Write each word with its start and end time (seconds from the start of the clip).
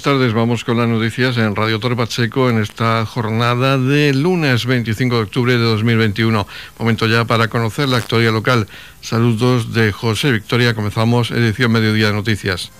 Buenas 0.00 0.18
tardes, 0.18 0.32
vamos 0.32 0.64
con 0.64 0.78
las 0.78 0.88
noticias 0.88 1.36
en 1.36 1.54
Radio 1.54 1.78
Torre 1.78 1.94
Pacheco 1.94 2.48
en 2.48 2.62
esta 2.62 3.04
jornada 3.04 3.76
de 3.76 4.14
lunes 4.14 4.64
25 4.64 5.14
de 5.14 5.22
octubre 5.24 5.52
de 5.52 5.58
2021. 5.58 6.46
Momento 6.78 7.06
ya 7.06 7.26
para 7.26 7.48
conocer 7.48 7.86
la 7.86 7.98
actualidad 7.98 8.32
local. 8.32 8.66
Saludos 9.02 9.74
de 9.74 9.92
José 9.92 10.32
Victoria, 10.32 10.72
comenzamos 10.72 11.30
edición 11.32 11.72
Mediodía 11.72 12.06
de 12.06 12.12
Noticias. 12.14 12.70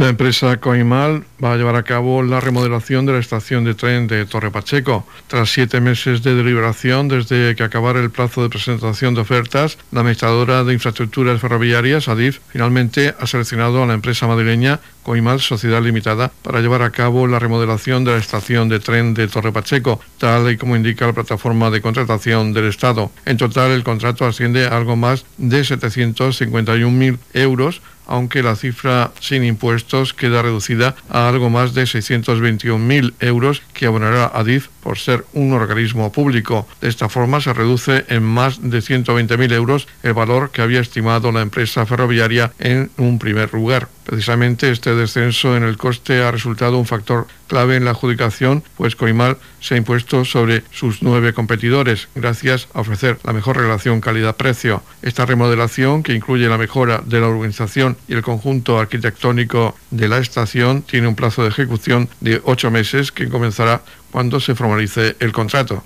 La 0.00 0.08
empresa 0.08 0.56
Coimal 0.56 1.24
va 1.44 1.52
a 1.52 1.56
llevar 1.58 1.76
a 1.76 1.82
cabo 1.82 2.22
la 2.22 2.40
remodelación 2.40 3.04
de 3.04 3.12
la 3.12 3.18
estación 3.18 3.64
de 3.64 3.74
tren 3.74 4.06
de 4.06 4.24
Torre 4.24 4.50
Pacheco. 4.50 5.06
Tras 5.26 5.52
siete 5.52 5.78
meses 5.82 6.22
de 6.22 6.34
deliberación 6.34 7.08
desde 7.08 7.54
que 7.54 7.64
acabara 7.64 8.00
el 8.00 8.08
plazo 8.08 8.42
de 8.42 8.48
presentación 8.48 9.14
de 9.14 9.20
ofertas, 9.20 9.76
la 9.92 10.00
administradora 10.00 10.64
de 10.64 10.72
infraestructuras 10.72 11.38
ferroviarias, 11.38 12.08
ADIF, 12.08 12.38
finalmente 12.48 13.14
ha 13.20 13.26
seleccionado 13.26 13.82
a 13.82 13.86
la 13.86 13.92
empresa 13.92 14.26
madrileña 14.26 14.80
Coimal 15.02 15.38
Sociedad 15.38 15.82
Limitada 15.82 16.32
para 16.42 16.62
llevar 16.62 16.80
a 16.80 16.92
cabo 16.92 17.26
la 17.26 17.38
remodelación 17.38 18.02
de 18.02 18.12
la 18.12 18.18
estación 18.18 18.70
de 18.70 18.80
tren 18.80 19.12
de 19.12 19.28
Torre 19.28 19.52
Pacheco, 19.52 20.00
tal 20.16 20.50
y 20.50 20.56
como 20.56 20.76
indica 20.76 21.08
la 21.08 21.12
plataforma 21.12 21.68
de 21.68 21.82
contratación 21.82 22.54
del 22.54 22.68
Estado. 22.68 23.10
En 23.26 23.36
total, 23.36 23.70
el 23.72 23.84
contrato 23.84 24.24
asciende 24.24 24.64
a 24.64 24.78
algo 24.78 24.96
más 24.96 25.26
de 25.36 25.60
751.000 25.60 27.18
euros 27.34 27.82
aunque 28.10 28.42
la 28.42 28.56
cifra 28.56 29.12
sin 29.20 29.44
impuestos 29.44 30.12
queda 30.12 30.42
reducida 30.42 30.96
a 31.08 31.28
algo 31.28 31.48
más 31.48 31.74
de 31.74 31.84
621.000 31.84 33.14
euros 33.20 33.62
que 33.72 33.86
abonará 33.86 34.30
ADIF 34.34 34.68
por 34.82 34.98
ser 34.98 35.24
un 35.32 35.52
organismo 35.52 36.12
público. 36.12 36.66
De 36.80 36.88
esta 36.88 37.08
forma 37.08 37.40
se 37.40 37.52
reduce 37.52 38.04
en 38.08 38.22
más 38.22 38.60
de 38.62 38.78
120.000 38.78 39.52
euros 39.52 39.88
el 40.02 40.14
valor 40.14 40.50
que 40.50 40.62
había 40.62 40.80
estimado 40.80 41.32
la 41.32 41.42
empresa 41.42 41.86
ferroviaria 41.86 42.52
en 42.58 42.90
un 42.96 43.18
primer 43.18 43.52
lugar. 43.52 43.88
Precisamente 44.04 44.70
este 44.70 44.94
descenso 44.94 45.56
en 45.56 45.62
el 45.62 45.76
coste 45.76 46.22
ha 46.22 46.32
resultado 46.32 46.78
un 46.78 46.86
factor 46.86 47.28
clave 47.46 47.76
en 47.76 47.84
la 47.84 47.92
adjudicación, 47.92 48.64
pues 48.76 48.96
Coimal 48.96 49.36
se 49.60 49.74
ha 49.74 49.76
impuesto 49.76 50.24
sobre 50.24 50.64
sus 50.72 51.02
nueve 51.02 51.32
competidores 51.32 52.08
gracias 52.14 52.68
a 52.74 52.80
ofrecer 52.80 53.18
la 53.24 53.32
mejor 53.32 53.56
relación 53.56 54.00
calidad-precio. 54.00 54.82
Esta 55.02 55.26
remodelación, 55.26 56.02
que 56.02 56.14
incluye 56.14 56.48
la 56.48 56.58
mejora 56.58 57.02
de 57.04 57.20
la 57.20 57.28
urbanización 57.28 57.96
y 58.08 58.14
el 58.14 58.22
conjunto 58.22 58.78
arquitectónico 58.78 59.76
de 59.90 60.08
la 60.08 60.18
estación, 60.18 60.82
tiene 60.82 61.06
un 61.06 61.14
plazo 61.14 61.42
de 61.42 61.50
ejecución 61.50 62.08
de 62.20 62.40
ocho 62.44 62.70
meses 62.70 63.12
que 63.12 63.28
comenzará 63.28 63.82
cuando 64.10 64.40
se 64.40 64.54
formalice 64.54 65.16
el 65.20 65.32
contrato. 65.32 65.82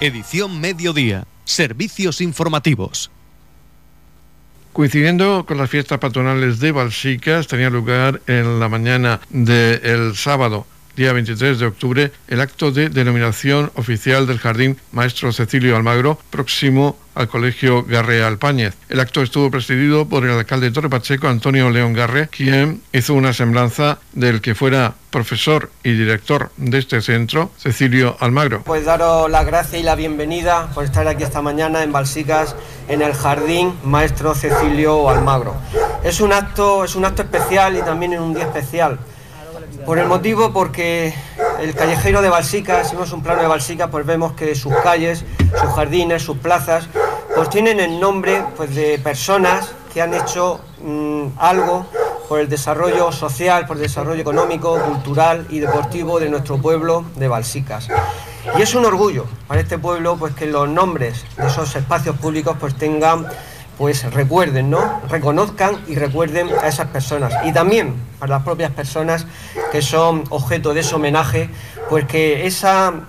Edición 0.00 0.60
Mediodía. 0.60 1.26
Servicios 1.44 2.20
informativos. 2.20 3.10
Coincidiendo 4.72 5.46
con 5.46 5.56
las 5.56 5.70
fiestas 5.70 5.98
patronales 5.98 6.58
de 6.58 6.72
Balsicas, 6.72 7.46
tenía 7.46 7.70
lugar 7.70 8.20
en 8.26 8.58
la 8.58 8.68
mañana 8.68 9.20
del 9.30 10.16
sábado 10.16 10.66
día 10.96 11.12
23 11.12 11.58
de 11.58 11.66
octubre, 11.66 12.12
el 12.28 12.40
acto 12.40 12.70
de 12.70 12.88
denominación 12.88 13.70
oficial 13.74 14.26
del 14.26 14.38
Jardín 14.38 14.78
Maestro 14.92 15.32
Cecilio 15.32 15.76
Almagro, 15.76 16.18
próximo 16.30 16.96
al 17.14 17.28
Colegio 17.28 17.84
Garre 17.84 18.24
Alpáñez. 18.24 18.74
El 18.88 19.00
acto 19.00 19.22
estuvo 19.22 19.50
presidido 19.50 20.08
por 20.08 20.24
el 20.24 20.32
alcalde 20.32 20.66
de 20.66 20.72
Torre 20.72 20.90
Pacheco, 20.90 21.28
Antonio 21.28 21.70
León 21.70 21.92
Garre, 21.92 22.28
quien 22.28 22.82
hizo 22.92 23.14
una 23.14 23.32
semblanza 23.32 23.98
del 24.12 24.40
que 24.40 24.54
fuera 24.54 24.94
profesor 25.10 25.70
y 25.84 25.92
director 25.92 26.50
de 26.56 26.78
este 26.78 27.00
centro, 27.00 27.52
Cecilio 27.56 28.16
Almagro. 28.18 28.62
Pues 28.64 28.84
daros 28.84 29.30
la 29.30 29.44
gracia 29.44 29.78
y 29.78 29.84
la 29.84 29.94
bienvenida 29.94 30.70
por 30.74 30.84
estar 30.84 31.06
aquí 31.06 31.22
esta 31.22 31.40
mañana 31.40 31.84
en 31.84 31.92
Balsicas, 31.92 32.56
en 32.88 33.00
el 33.00 33.14
Jardín 33.14 33.74
Maestro 33.84 34.34
Cecilio 34.34 35.08
Almagro. 35.08 35.54
Es 36.02 36.20
un 36.20 36.32
acto, 36.32 36.84
es 36.84 36.96
un 36.96 37.04
acto 37.04 37.22
especial 37.22 37.76
y 37.76 37.82
también 37.82 38.14
en 38.14 38.22
un 38.22 38.34
día 38.34 38.44
especial 38.44 38.98
por 39.84 39.98
el 39.98 40.06
motivo 40.06 40.52
porque 40.52 41.14
el 41.60 41.74
callejero 41.74 42.22
de 42.22 42.28
Balsica, 42.28 42.84
si 42.84 42.94
vemos 42.94 43.12
un 43.12 43.22
plano 43.22 43.42
de 43.42 43.48
Balsica, 43.48 43.90
pues 43.90 44.06
vemos 44.06 44.32
que 44.32 44.54
sus 44.54 44.74
calles, 44.82 45.24
sus 45.38 45.70
jardines, 45.74 46.22
sus 46.22 46.38
plazas, 46.38 46.88
pues 47.34 47.50
tienen 47.50 47.80
el 47.80 48.00
nombre 48.00 48.44
pues, 48.56 48.74
de 48.74 48.98
personas 48.98 49.72
que 49.92 50.02
han 50.02 50.14
hecho 50.14 50.60
mm, 50.82 51.38
algo 51.38 51.86
por 52.28 52.40
el 52.40 52.48
desarrollo 52.48 53.12
social, 53.12 53.66
por 53.66 53.76
el 53.76 53.82
desarrollo 53.82 54.20
económico, 54.20 54.78
cultural 54.80 55.46
y 55.50 55.60
deportivo 55.60 56.18
de 56.18 56.30
nuestro 56.30 56.58
pueblo 56.58 57.04
de 57.16 57.28
Balsicas. 57.28 57.88
Y 58.58 58.62
es 58.62 58.74
un 58.74 58.84
orgullo 58.84 59.26
para 59.46 59.60
este 59.60 59.78
pueblo 59.78 60.16
pues 60.16 60.34
que 60.34 60.46
los 60.46 60.68
nombres 60.68 61.24
de 61.36 61.46
esos 61.46 61.74
espacios 61.76 62.16
públicos 62.16 62.56
pues 62.58 62.74
tengan 62.74 63.26
pues 63.78 64.10
recuerden, 64.12 64.70
¿no? 64.70 65.00
Reconozcan 65.08 65.78
y 65.88 65.94
recuerden 65.96 66.48
a 66.62 66.68
esas 66.68 66.88
personas. 66.88 67.32
Y 67.44 67.52
también 67.52 67.94
para 68.18 68.36
las 68.36 68.42
propias 68.42 68.70
personas 68.72 69.26
que 69.72 69.82
son 69.82 70.24
objeto 70.30 70.74
de 70.74 70.80
ese 70.80 70.94
homenaje, 70.94 71.50
pues 71.90 72.06
que 72.06 72.48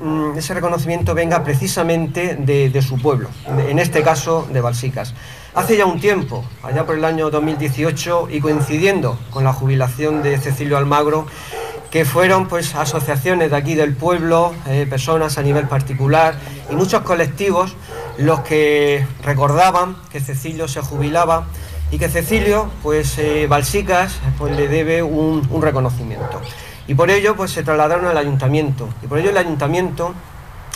mm, 0.02 0.38
ese 0.38 0.54
reconocimiento 0.54 1.14
venga 1.14 1.44
precisamente 1.44 2.36
de, 2.36 2.82
su 2.82 3.02
pueblo, 3.02 3.30
en 3.48 3.80
este 3.80 4.02
caso 4.04 4.48
de 4.52 4.62
Balsicas. 4.62 5.14
Hace 5.54 5.78
ya 5.78 5.86
un 5.86 6.02
tiempo, 6.02 6.44
allá 6.64 6.86
por 6.86 6.98
el 6.98 7.06
año 7.06 7.30
2018, 7.30 8.28
y 8.30 8.42
coincidiendo 8.42 9.18
con 9.30 9.46
la 9.46 9.54
jubilación 9.54 10.22
de 10.22 10.38
Cecilio 10.38 10.78
Almagro, 10.78 11.28
que 11.96 12.04
fueron 12.04 12.50
pues 12.50 12.76
asociaciones 12.76 13.52
de 13.52 13.56
aquí 13.56 13.74
del 13.74 13.96
pueblo, 13.96 14.54
eh, 14.68 14.86
personas 14.90 15.38
a 15.38 15.42
nivel 15.42 15.66
particular 15.70 16.36
y 16.70 16.76
muchos 16.76 17.04
colectivos 17.04 17.74
los 18.18 18.42
que 18.42 19.08
recordaban 19.24 19.96
que 20.12 20.20
Cecilio 20.20 20.68
se 20.68 20.82
jubilaba 20.82 21.46
y 21.92 21.98
que 21.98 22.10
Cecilio, 22.10 22.70
pues 22.84 23.18
eh, 23.18 23.48
Balsicas, 23.48 24.20
pues 24.38 24.58
le 24.58 24.68
debe 24.68 25.04
un, 25.04 25.48
un, 25.50 25.62
reconocimiento. 25.62 26.42
Y 26.86 26.96
por 26.96 27.10
ello, 27.10 27.38
pues 27.38 27.52
se 27.52 27.64
trasladaron 27.64 28.08
al 28.08 28.18
ayuntamiento. 28.18 28.90
Y 29.02 29.08
por 29.08 29.20
ello 29.20 29.30
el 29.30 29.38
ayuntamiento, 29.38 30.14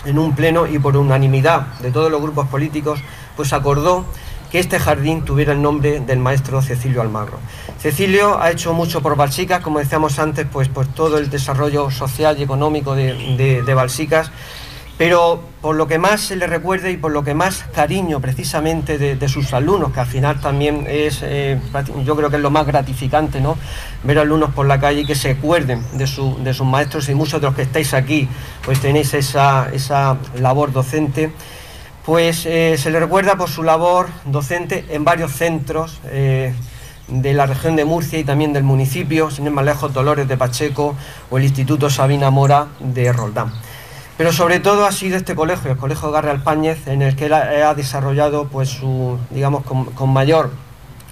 en 0.06 0.20
un 0.20 0.34
pleno 0.36 0.68
y 0.68 0.80
por 0.80 0.96
unanimidad 0.96 1.80
de 1.80 1.92
todos 1.92 2.10
los 2.10 2.22
grupos 2.22 2.48
políticos, 2.48 3.02
pues 3.36 3.52
acordó 3.52 4.06
que 4.52 4.60
este 4.60 4.80
jardín 4.80 5.24
tuviera 5.24 5.54
el 5.54 5.62
nombre 5.62 6.00
del 6.00 6.20
maestro 6.20 6.62
Cecilio 6.62 7.02
Almagro. 7.02 7.40
Cecilio 7.80 8.42
ha 8.42 8.52
hecho 8.52 8.74
mucho 8.74 9.02
por 9.02 9.16
Balsicas, 9.16 9.62
como 9.62 9.80
decíamos 9.80 10.20
antes, 10.20 10.46
pues, 10.52 10.70
pues 10.70 10.88
todo 10.94 11.18
el 11.18 11.30
desarrollo 11.30 11.92
social 11.92 12.38
y 12.40 12.44
económico 12.44 12.96
de, 12.96 13.14
de, 13.38 13.62
de 13.62 13.74
Balsicas 13.74 14.32
pero 15.00 15.40
por 15.62 15.78
lo 15.78 15.88
que 15.88 15.98
más 15.98 16.20
se 16.20 16.36
le 16.36 16.46
recuerde 16.46 16.92
y 16.92 16.98
por 16.98 17.14
lo 17.14 17.24
que 17.24 17.34
más 17.34 17.64
cariño 17.74 18.20
precisamente 18.20 18.98
de, 18.98 19.30
sus 19.30 19.54
alumnos, 19.54 19.94
que 19.94 20.02
al 20.02 20.06
final 20.06 20.42
también 20.42 20.86
es, 20.90 21.22
eh, 21.24 21.58
yo 22.04 22.18
creo 22.18 22.30
que 22.30 22.36
es 22.36 22.42
lo 22.42 22.50
más 22.50 22.68
gratificante, 22.68 23.40
¿no? 23.40 23.58
Ver 24.04 24.20
alumnos 24.20 24.54
por 24.54 24.68
la 24.68 24.78
calle 24.82 25.02
y 25.02 25.06
que 25.06 25.16
se 25.16 25.32
acuerden 25.32 25.82
de, 25.94 26.06
sus 26.06 26.66
maestros 26.66 27.08
y 27.08 27.16
muchos 27.16 27.40
de 27.40 27.48
los 27.48 27.56
que 27.56 27.62
estáis 27.62 27.94
aquí, 27.94 28.28
pues 28.66 28.82
tenéis 28.82 29.14
esa, 29.14 30.18
labor 30.36 30.74
docente, 30.74 31.32
pues 32.10 32.48
eh, 32.48 32.76
se 32.80 32.90
le 32.90 33.00
recuerda 33.00 33.36
por 33.36 33.50
su 33.50 33.62
labor 33.62 34.08
docente 34.26 34.84
en 34.90 35.04
varios 35.04 35.32
centros. 35.32 36.00
Eh, 36.06 36.56
de 37.08 37.34
la 37.34 37.48
región 37.48 37.76
de 37.76 37.86
Murcia 37.86 38.18
y 38.18 38.24
también 38.24 38.54
del 38.54 38.64
municipio, 38.64 39.32
sin 39.32 39.46
ir 39.46 39.52
más 39.52 39.66
lejos, 39.66 39.94
Dolores 39.94 40.28
de 40.28 40.38
Pacheco 40.38 40.96
o 41.30 41.38
el 41.40 41.44
Instituto 41.44 41.90
Sabina 41.90 42.30
Mora 42.30 42.68
de 42.80 43.12
Roldán. 43.12 43.52
Pero 44.18 44.32
sobre 44.32 44.60
todo 44.60 44.86
ha 44.86 44.92
sido 44.92 45.18
este 45.18 45.34
colegio, 45.34 45.72
el 45.72 45.78
Colegio 45.78 46.12
Garre 46.12 46.30
Alpáñez, 46.30 46.88
en 46.88 47.02
el 47.02 47.16
que 47.16 47.26
él 47.26 47.34
ha, 47.34 47.74
desarrollado, 47.74 48.48
pues, 48.48 48.70
su, 48.70 49.18
digamos, 49.32 49.64
con, 49.64 50.10
mayor, 50.10 50.52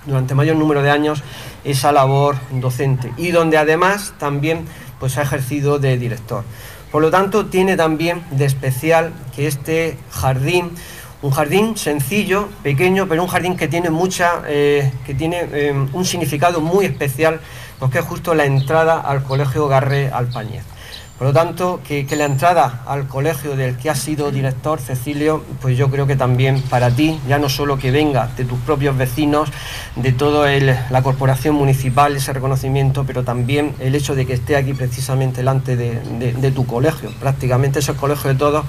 durante 0.05 0.35
mayor 0.35 0.55
número 0.55 0.83
de 0.83 0.91
años, 0.91 1.23
esa 1.63 1.91
labor 1.91 2.37
docente 2.51 3.11
y 3.17 3.31
donde 3.31 3.57
además 3.57 4.13
también 4.19 4.65
pues, 4.99 5.17
ha 5.17 5.23
ejercido 5.23 5.79
de 5.79 5.97
director. 5.97 6.43
Por 6.91 7.01
lo 7.01 7.11
tanto, 7.11 7.47
tiene 7.47 7.75
también 7.75 8.23
de 8.31 8.45
especial 8.45 9.13
que 9.35 9.47
este 9.47 9.97
jardín, 10.09 10.71
un 11.21 11.31
jardín 11.31 11.75
sencillo, 11.75 12.47
pequeño, 12.63 13.07
pero 13.07 13.23
un 13.23 13.29
jardín 13.29 13.57
que 13.57 13.67
tiene 13.67 13.89
mucha, 13.89 14.41
eh, 14.47 14.91
que 15.05 15.13
tiene 15.13 15.47
eh, 15.51 15.87
un 15.91 16.05
significado 16.05 16.61
muy 16.61 16.85
especial, 16.85 17.41
porque 17.79 17.99
es 17.99 18.05
justo 18.05 18.33
la 18.33 18.45
entrada 18.45 18.99
al 18.99 19.23
Colegio 19.23 19.67
Garre 19.67 20.09
Alpáñez. 20.09 20.63
Por 21.17 21.25
lo 21.25 21.33
tanto, 21.33 21.79
que, 21.83 22.05
la 22.15 22.25
entrada 22.25 22.83
al 22.85 23.07
colegio 23.07 23.55
del 23.55 23.75
que 23.75 23.89
has 23.89 23.97
sido 23.97 24.29
director, 24.29 24.79
Cecilio, 24.79 25.43
pues 25.61 25.75
yo 25.75 25.89
creo 25.89 26.05
que 26.05 26.15
también 26.15 26.61
para 26.61 26.91
ti, 26.91 27.19
ya 27.27 27.39
no 27.39 27.49
solo 27.49 27.79
que 27.79 27.89
venga 27.89 28.29
de 28.37 28.45
tus 28.45 28.59
propios 28.59 28.95
vecinos, 28.95 29.49
de 29.95 30.11
toda 30.11 30.47
la 30.91 31.01
corporación 31.01 31.55
municipal, 31.55 32.15
ese 32.15 32.33
reconocimiento, 32.33 33.03
pero 33.03 33.23
también 33.23 33.73
el 33.79 33.95
hecho 33.95 34.13
de 34.13 34.27
que 34.27 34.33
esté 34.33 34.57
aquí 34.57 34.75
precisamente 34.75 35.37
delante 35.37 35.75
de, 35.75 36.51
tu 36.51 36.67
colegio. 36.67 37.09
Prácticamente 37.19 37.79
es 37.79 37.89
el 37.89 37.95
colegio 37.95 38.31
de 38.31 38.35
todos, 38.35 38.65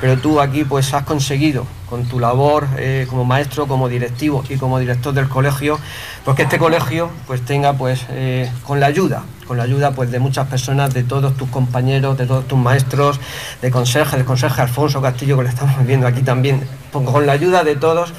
pero 0.00 0.16
tú 0.18 0.40
aquí 0.40 0.62
pues 0.62 0.94
has 0.94 1.02
conseguido 1.02 1.66
con 1.90 2.04
tu 2.04 2.20
labor 2.20 2.68
eh, 2.76 3.06
como 3.10 3.24
maestro, 3.24 3.66
como 3.66 3.88
directivo 3.88 4.44
y 4.48 4.56
como 4.56 4.78
director 4.78 5.12
del 5.12 5.28
colegio, 5.28 5.80
pues 6.24 6.36
que 6.36 6.44
este 6.44 6.58
colegio 6.58 7.10
pues 7.26 7.44
tenga 7.44 7.72
pues 7.72 8.06
eh, 8.10 8.48
con 8.64 8.78
la 8.78 8.86
ayuda 8.86 9.24
con 9.48 9.56
la 9.56 9.64
ayuda 9.64 9.92
pues, 9.92 10.10
de 10.10 10.18
muchas 10.18 10.46
personas, 10.46 10.92
de 10.92 11.02
todos 11.02 11.34
tus 11.36 11.48
compañeros, 11.48 12.18
de 12.18 12.26
todos 12.26 12.46
tus 12.46 12.58
maestros, 12.58 13.18
de 13.62 13.70
conserje, 13.70 14.16
del 14.16 14.26
conserje 14.26 14.60
Alfonso 14.60 15.00
Castillo, 15.00 15.38
que 15.38 15.44
lo 15.44 15.48
estamos 15.48 15.86
viendo 15.86 16.06
aquí 16.06 16.20
también, 16.20 16.68
pues, 16.92 17.08
con 17.08 17.26
la 17.26 17.32
ayuda 17.32 17.64
de 17.64 17.74
todos, 17.74 18.12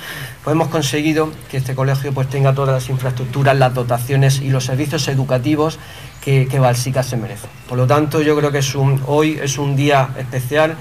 pues 0.43 0.53
hemos 0.53 0.69
conseguido 0.69 1.29
que 1.51 1.57
este 1.57 1.75
colegio 1.75 2.11
pues, 2.13 2.27
tenga 2.29 2.53
todas 2.55 2.73
las 2.73 2.89
infraestructuras, 2.89 3.55
las 3.55 3.75
dotaciones 3.75 4.41
y 4.41 4.49
los 4.49 4.65
servicios 4.65 5.07
educativos 5.07 5.77
que, 6.21 6.47
que 6.47 6.57
Balsica 6.57 7.03
se 7.03 7.15
merece. 7.15 7.47
Por 7.69 7.77
lo 7.77 7.85
tanto, 7.85 8.21
yo 8.23 8.35
creo 8.35 8.51
que 8.51 8.57
es 8.57 8.73
un, 8.73 9.01
hoy 9.05 9.39
es 9.41 9.59
un 9.59 9.75
día 9.75 10.09
especial, 10.17 10.75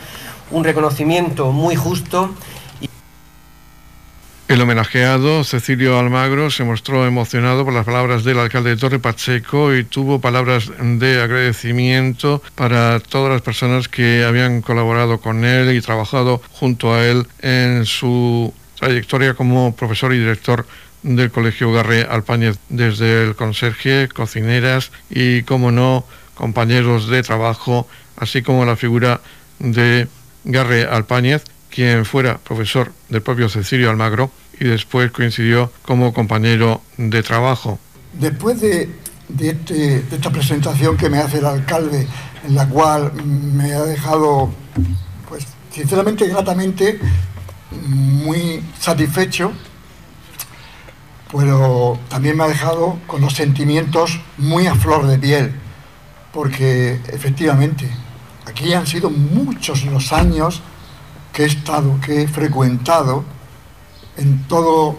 un 0.50 0.64
reconocimiento 0.64 1.52
muy 1.52 1.76
justo 1.76 2.30
el 4.48 4.62
homenajeado, 4.62 5.44
Cecilio 5.44 5.98
Almagro, 5.98 6.50
se 6.50 6.64
mostró 6.64 7.06
emocionado 7.06 7.66
por 7.66 7.74
las 7.74 7.84
palabras 7.84 8.24
del 8.24 8.38
alcalde 8.38 8.70
de 8.70 8.76
Torre 8.78 8.98
Pacheco 8.98 9.74
y 9.74 9.84
tuvo 9.84 10.20
palabras 10.20 10.72
de 10.80 11.20
agradecimiento 11.20 12.42
para 12.54 12.98
todas 13.00 13.30
las 13.30 13.42
personas 13.42 13.88
que 13.88 14.24
habían 14.24 14.62
colaborado 14.62 15.20
con 15.20 15.44
él 15.44 15.76
y 15.76 15.82
trabajado 15.82 16.40
junto 16.52 16.94
a 16.94 17.04
él 17.04 17.26
en 17.42 17.84
su 17.84 18.54
trayectoria 18.78 19.34
como 19.34 19.76
profesor 19.76 20.14
y 20.14 20.18
director 20.18 20.66
del 21.02 21.30
Colegio 21.30 21.70
Garre 21.70 22.06
Alpáñez, 22.08 22.58
desde 22.70 23.24
el 23.24 23.36
conserje, 23.36 24.08
cocineras 24.08 24.92
y, 25.10 25.42
como 25.42 25.70
no, 25.70 26.06
compañeros 26.34 27.08
de 27.08 27.22
trabajo, 27.22 27.86
así 28.16 28.40
como 28.40 28.64
la 28.64 28.76
figura 28.76 29.20
de 29.58 30.08
Garre 30.44 30.84
Alpáñez, 30.86 31.44
quien 31.70 32.04
fuera 32.04 32.38
profesor 32.38 32.92
del 33.08 33.22
propio 33.22 33.48
Cecilio 33.48 33.90
Almagro 33.90 34.30
y 34.60 34.64
después 34.64 35.10
coincidió 35.10 35.72
como 35.82 36.12
compañero 36.12 36.82
de 36.96 37.22
trabajo. 37.22 37.78
Después 38.12 38.60
de, 38.60 38.88
este, 39.38 40.02
de, 40.02 40.16
esta 40.16 40.30
presentación 40.30 40.96
que 40.96 41.08
me 41.08 41.18
hace 41.18 41.38
el 41.38 41.46
alcalde, 41.46 42.06
en 42.46 42.54
la 42.54 42.68
cual 42.68 43.12
me 43.24 43.72
ha 43.72 43.82
dejado, 43.82 44.50
pues 45.28 45.46
sinceramente, 45.70 46.26
gratamente, 46.26 46.98
muy 47.70 48.62
satisfecho, 48.78 49.52
pero 51.30 51.98
también 52.08 52.36
me 52.36 52.44
ha 52.44 52.48
dejado 52.48 52.98
con 53.06 53.20
los 53.20 53.34
sentimientos 53.34 54.20
muy 54.38 54.66
a 54.66 54.74
flor 54.74 55.06
de 55.06 55.18
piel, 55.18 55.52
porque 56.32 57.00
efectivamente 57.08 57.88
aquí 58.46 58.72
han 58.72 58.86
sido 58.86 59.10
muchos 59.10 59.84
los 59.84 60.12
años 60.12 60.62
que 61.38 61.44
he 61.44 61.46
estado, 61.46 62.00
que 62.00 62.22
he 62.22 62.26
frecuentado 62.26 63.22
en, 64.16 64.42
todo 64.48 64.98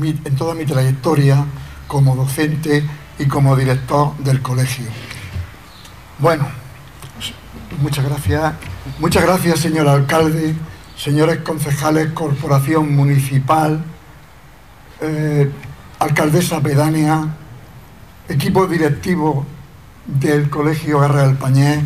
en 0.00 0.36
toda 0.36 0.54
mi 0.54 0.64
trayectoria 0.64 1.44
como 1.86 2.16
docente 2.16 2.82
y 3.18 3.26
como 3.26 3.54
director 3.54 4.16
del 4.20 4.40
colegio. 4.40 4.86
Bueno, 6.18 6.46
muchas 7.82 8.06
gracias. 8.06 8.54
Muchas 8.98 9.22
gracias, 9.22 9.60
señor 9.60 9.86
alcalde, 9.86 10.54
señores 10.96 11.40
concejales, 11.40 12.12
corporación 12.12 12.96
municipal, 12.96 13.84
eh, 15.02 15.50
alcaldesa 15.98 16.62
pedánea, 16.62 17.34
equipo 18.30 18.66
directivo 18.66 19.44
del 20.06 20.48
Colegio 20.48 21.00
Guerra 21.00 21.26
del 21.26 21.36
Pañé, 21.36 21.84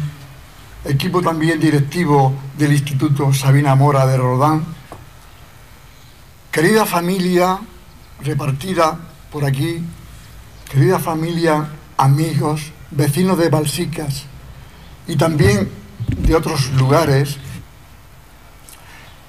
equipo 0.84 1.20
también 1.22 1.60
directivo 1.60 2.34
del 2.56 2.72
Instituto 2.72 3.32
Sabina 3.32 3.74
Mora 3.74 4.06
de 4.06 4.16
Rodán, 4.16 4.64
querida 6.50 6.86
familia 6.86 7.58
repartida 8.20 8.98
por 9.30 9.44
aquí, 9.44 9.82
querida 10.70 10.98
familia, 10.98 11.68
amigos, 11.96 12.72
vecinos 12.90 13.38
de 13.38 13.48
Balsicas 13.48 14.24
y 15.06 15.16
también 15.16 15.70
de 16.16 16.34
otros 16.34 16.70
lugares, 16.72 17.36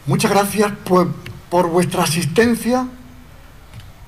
muchas 0.06 0.32
gracias 0.32 0.72
por, 0.86 1.14
por 1.50 1.68
vuestra 1.68 2.04
asistencia 2.04 2.88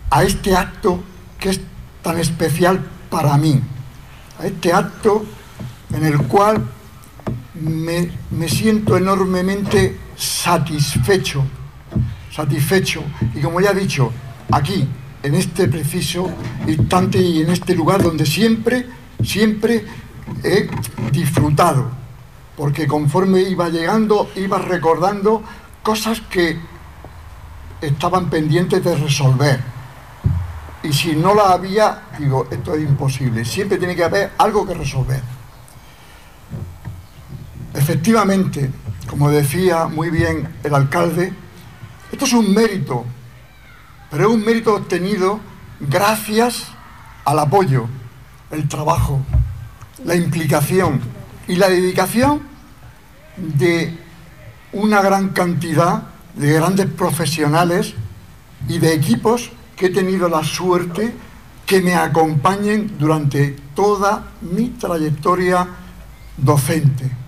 a 0.10 0.24
este 0.24 0.56
acto 0.56 1.04
que 1.40 1.50
es 1.50 1.62
tan 2.02 2.18
especial 2.20 2.84
para 3.10 3.38
mí, 3.38 3.62
a 4.40 4.46
este 4.46 4.74
acto 4.74 5.26
en 5.94 6.06
el 6.06 6.18
cual 6.24 6.64
me, 7.62 8.48
siento 8.48 8.98
enormemente 8.98 9.98
satisfecho, 10.16 11.44
satisfecho. 12.32 13.04
Y 13.36 13.42
como 13.42 13.62
ya 13.62 13.72
he 13.72 13.76
dicho, 13.76 14.12
aquí, 14.52 14.88
en 15.24 15.36
este 15.36 15.68
preciso 15.68 16.30
instante 16.68 17.20
y 17.20 17.42
en 17.42 17.52
este 17.52 17.76
lugar 17.76 18.02
donde 18.02 18.26
siempre, 18.26 18.88
siempre 19.24 19.86
he 20.44 20.70
disfrutado, 21.12 21.92
porque 22.58 22.88
conforme 22.88 23.42
iba 23.42 23.70
llegando, 23.70 24.30
iba 24.36 24.58
recordando 24.58 25.44
cosas 25.84 26.22
que 26.22 26.58
estaban 27.82 28.30
pendientes 28.30 28.84
de 28.84 28.96
resolver. 28.96 29.60
Y 30.84 30.94
si 30.94 31.16
no 31.16 31.36
la 31.36 31.52
había, 31.52 32.04
digo, 32.18 32.48
esto 32.50 32.74
es 32.74 32.82
imposible. 32.82 33.46
Siempre 33.46 33.78
tiene 33.78 33.96
que 33.96 34.04
haber 34.04 34.32
algo 34.40 34.66
que 34.66 34.74
resolver. 34.74 35.22
Efectivamente, 37.74 38.70
como 39.10 39.30
decía 39.30 39.88
muy 39.88 40.10
bien 40.10 40.48
el 40.64 40.76
alcalde, 40.76 41.34
esto 42.12 42.26
es 42.26 42.34
un 42.34 42.54
mérito, 42.54 43.06
pero 44.10 44.28
es 44.28 44.36
un 44.36 44.44
mérito 44.44 44.76
obtenido 44.76 45.40
gracias 45.80 46.68
al 47.24 47.40
apoyo, 47.40 47.88
el 48.52 48.68
trabajo, 48.68 49.22
la 50.04 50.16
implicación 50.16 51.00
y 51.48 51.56
la 51.56 51.70
dedicación 51.70 52.42
de 53.38 53.98
una 54.74 55.02
gran 55.02 55.30
cantidad 55.30 56.04
de 56.36 56.54
grandes 56.54 56.88
profesionales 56.88 57.94
y 58.68 58.80
de 58.80 58.94
equipos 58.94 59.50
que 59.78 59.86
he 59.88 59.90
tenido 59.90 60.28
la 60.28 60.44
suerte 60.44 61.14
que 61.66 61.82
me 61.82 61.96
acompañen 61.96 62.98
durante 63.00 63.56
toda 63.74 64.28
mi 64.42 64.70
trayectoria 64.70 65.68
docente 66.36 67.21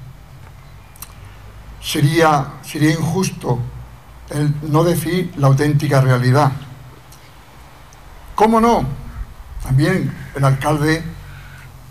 sería, 1.83 2.53
sería 2.63 2.91
injusto 2.91 3.59
el 4.29 4.53
no 4.71 4.83
decir 4.83 5.31
la 5.37 5.47
auténtica 5.47 6.01
realidad. 6.01 6.51
¿Cómo 8.35 8.59
no? 8.59 8.85
También 9.61 10.13
el 10.35 10.43
alcalde 10.43 11.03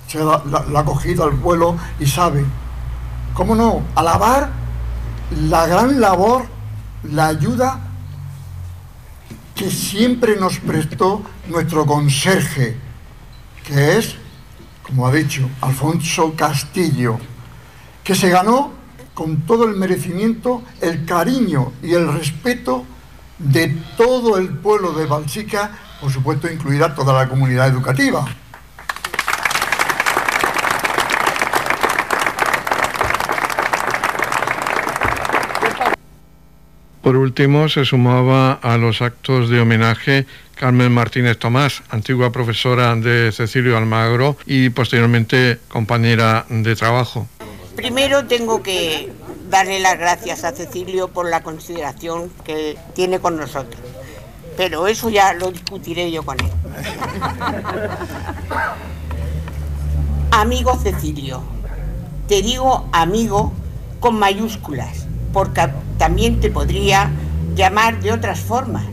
se 0.09 0.19
la, 0.19 0.43
ha 0.77 0.85
cogido 0.85 1.25
al 1.25 1.33
vuelo 1.33 1.77
y 2.01 2.07
sabe. 2.07 2.45
¿Cómo 3.35 3.55
no? 3.55 3.83
Alabar 3.95 4.51
la 5.49 5.67
gran 5.67 6.01
labor, 6.01 6.47
la 7.05 7.29
ayuda 7.29 7.81
que 9.55 9.71
siempre 9.71 10.37
nos 10.37 10.59
prestó 10.59 11.23
nuestro 11.49 11.87
conserje, 11.87 12.77
que 13.65 13.99
es, 13.99 14.17
como 14.83 15.07
ha 15.07 15.13
dicho, 15.13 15.49
Alfonso 15.61 16.35
Castillo, 16.35 17.19
que 18.03 18.15
se 18.15 18.29
ganó 18.29 18.82
con 19.15 19.43
todo 19.43 19.65
el 19.69 19.77
merecimiento, 19.77 20.63
el 20.81 21.05
cariño 21.05 21.73
y 21.83 21.95
el 21.95 22.13
respeto 22.13 22.85
de 23.39 23.69
todo 23.97 24.39
el 24.39 24.49
pueblo 24.49 24.93
de 24.93 25.07
Balsica, 25.07 25.71
por 26.01 26.13
supuesto 26.13 26.51
incluida 26.51 26.95
toda 26.95 27.13
la 27.13 27.29
comunidad 27.29 27.69
educativa. 27.69 28.25
Por 37.03 37.17
último, 37.17 37.69
se 37.69 37.85
sumaba 37.85 38.53
a 38.53 38.77
los 38.79 39.03
actos 39.03 39.51
de 39.51 39.61
homenaje 39.61 40.25
Carmen 40.55 40.93
Martínez 40.93 41.37
Tomás, 41.37 41.83
antigua 41.91 42.31
profesora 42.31 42.95
de 42.95 43.33
Cecilio 43.33 43.77
Almagro 43.77 44.37
y 44.47 44.71
posteriormente 44.71 45.59
compañera 45.67 46.47
de 46.49 46.77
trabajo. 46.77 47.29
Primero 47.77 48.27
tengo 48.27 48.63
que 48.63 49.13
darle 49.51 49.81
las 49.81 49.99
gracias 49.99 50.45
a 50.45 50.53
Cecilio 50.53 51.09
por 51.09 51.29
la 51.29 51.43
consideración 51.43 52.31
que 52.45 52.79
tiene 52.95 53.21
con 53.21 53.37
nosotros. 53.37 53.81
Pero 54.57 54.87
eso 54.87 55.09
ya 55.09 55.33
lo 55.33 55.51
discutiré 55.51 56.11
yo 56.11 56.23
con 56.23 56.39
él. 56.41 56.51
amigo 60.33 60.77
Cecilio, 60.77 61.43
te 62.27 62.43
digo 62.43 62.89
amigo 62.93 63.53
con 64.01 64.19
mayúsculas, 64.19 65.07
porque 65.33 65.69
también 65.99 66.41
te 66.41 66.51
podría 66.51 67.11
llamar 67.55 68.01
de 68.01 68.13
otras 68.13 68.41
formas. 68.41 68.87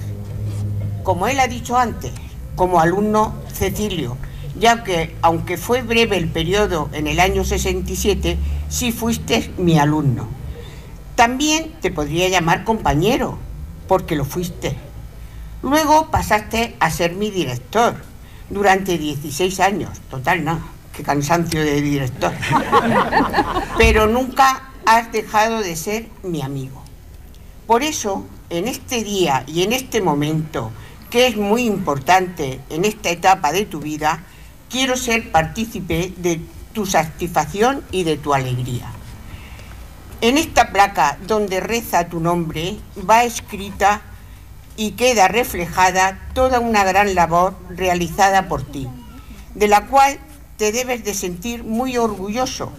Como 1.03 1.27
él 1.27 1.39
ha 1.39 1.47
dicho 1.47 1.77
antes, 1.77 2.11
como 2.55 2.79
alumno 2.79 3.33
Cecilio, 3.53 4.17
ya 4.59 4.83
que 4.83 5.15
aunque 5.21 5.57
fue 5.57 5.81
breve 5.81 6.17
el 6.17 6.27
periodo 6.27 6.89
en 6.93 7.07
el 7.07 7.19
año 7.19 7.43
67, 7.43 8.37
sí 8.69 8.91
fuiste 8.91 9.51
mi 9.57 9.79
alumno. 9.79 10.27
También 11.15 11.73
te 11.81 11.91
podría 11.91 12.29
llamar 12.29 12.63
compañero, 12.63 13.37
porque 13.87 14.15
lo 14.15 14.25
fuiste. 14.25 14.75
Luego 15.61 16.11
pasaste 16.11 16.75
a 16.79 16.91
ser 16.91 17.15
mi 17.15 17.31
director 17.31 17.95
durante 18.49 18.97
16 18.97 19.59
años, 19.59 19.99
total 20.09 20.43
no, 20.45 20.59
qué 20.95 21.03
cansancio 21.03 21.61
de 21.61 21.81
director. 21.81 22.33
Pero 23.77 24.07
nunca 24.07 24.69
has 24.85 25.11
dejado 25.11 25.61
de 25.61 25.75
ser 25.75 26.07
mi 26.23 26.41
amigo. 26.41 26.81
Por 27.67 27.83
eso, 27.83 28.25
en 28.49 28.67
este 28.67 29.03
día 29.03 29.43
y 29.45 29.63
en 29.63 29.73
este 29.73 30.01
momento, 30.01 30.71
que 31.09 31.27
es 31.27 31.37
muy 31.37 31.63
importante 31.63 32.61
en 32.69 32.85
esta 32.85 33.09
etapa 33.09 33.51
de 33.51 33.65
tu 33.65 33.79
vida, 33.79 34.23
quiero 34.69 34.95
ser 34.95 35.31
partícipe 35.31 36.13
de 36.17 36.41
tu 36.73 36.85
satisfacción 36.85 37.83
y 37.91 38.03
de 38.03 38.17
tu 38.17 38.33
alegría. 38.33 38.91
En 40.21 40.37
esta 40.37 40.71
placa 40.71 41.17
donde 41.27 41.59
reza 41.59 42.09
tu 42.09 42.19
nombre 42.19 42.77
va 43.09 43.23
escrita 43.23 44.01
y 44.75 44.91
queda 44.91 45.27
reflejada 45.27 46.19
toda 46.33 46.59
una 46.59 46.83
gran 46.83 47.15
labor 47.15 47.55
realizada 47.69 48.47
por 48.47 48.63
ti, 48.63 48.87
de 49.55 49.67
la 49.67 49.87
cual 49.87 50.19
te 50.57 50.71
debes 50.71 51.03
de 51.03 51.13
sentir 51.13 51.63
muy 51.63 51.97
orgulloso 51.97 52.71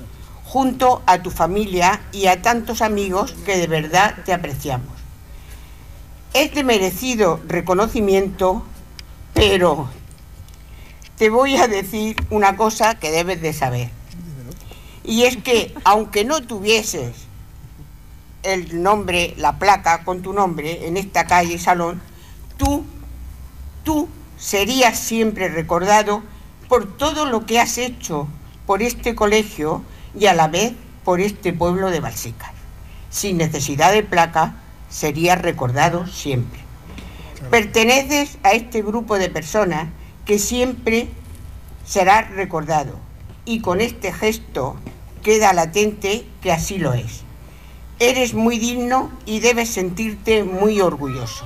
junto 0.44 1.02
a 1.06 1.22
tu 1.22 1.30
familia 1.30 2.00
y 2.12 2.26
a 2.26 2.42
tantos 2.42 2.82
amigos 2.82 3.34
que 3.44 3.56
de 3.56 3.66
verdad 3.66 4.16
te 4.24 4.32
apreciamos. 4.32 4.92
Es 6.34 6.54
de 6.54 6.62
merecido 6.62 7.40
reconocimiento, 7.46 8.64
pero 9.34 9.88
te 11.20 11.28
voy 11.28 11.54
a 11.58 11.68
decir 11.68 12.16
una 12.30 12.56
cosa 12.56 12.94
que 12.94 13.10
debes 13.10 13.42
de 13.42 13.52
saber. 13.52 13.90
Y 15.04 15.24
es 15.24 15.36
que 15.36 15.74
aunque 15.84 16.24
no 16.24 16.40
tuvieses 16.40 17.14
el 18.42 18.82
nombre, 18.82 19.34
la 19.36 19.58
placa 19.58 20.02
con 20.02 20.22
tu 20.22 20.32
nombre 20.32 20.86
en 20.86 20.96
esta 20.96 21.26
calle 21.26 21.58
salón, 21.58 22.00
tú, 22.56 22.86
tú 23.84 24.08
serías 24.38 24.98
siempre 24.98 25.50
recordado 25.50 26.22
por 26.70 26.96
todo 26.96 27.26
lo 27.26 27.44
que 27.44 27.60
has 27.60 27.76
hecho 27.76 28.26
por 28.64 28.80
este 28.80 29.14
colegio 29.14 29.82
y 30.18 30.24
a 30.24 30.32
la 30.32 30.48
vez 30.48 30.72
por 31.04 31.20
este 31.20 31.52
pueblo 31.52 31.90
de 31.90 32.00
Balsicas. 32.00 32.52
Sin 33.10 33.36
necesidad 33.36 33.92
de 33.92 34.04
placa, 34.04 34.54
serías 34.88 35.38
recordado 35.42 36.06
siempre. 36.06 36.60
Perteneces 37.50 38.38
a 38.42 38.52
este 38.52 38.80
grupo 38.80 39.18
de 39.18 39.28
personas 39.28 39.88
que 40.24 40.38
siempre 40.38 41.08
será 41.84 42.22
recordado. 42.22 42.98
Y 43.44 43.60
con 43.60 43.80
este 43.80 44.12
gesto 44.12 44.76
queda 45.22 45.52
latente 45.52 46.26
que 46.40 46.52
así 46.52 46.78
lo 46.78 46.94
es. 46.94 47.22
Eres 47.98 48.34
muy 48.34 48.58
digno 48.58 49.10
y 49.26 49.40
debes 49.40 49.70
sentirte 49.70 50.44
muy 50.44 50.80
orgulloso. 50.80 51.44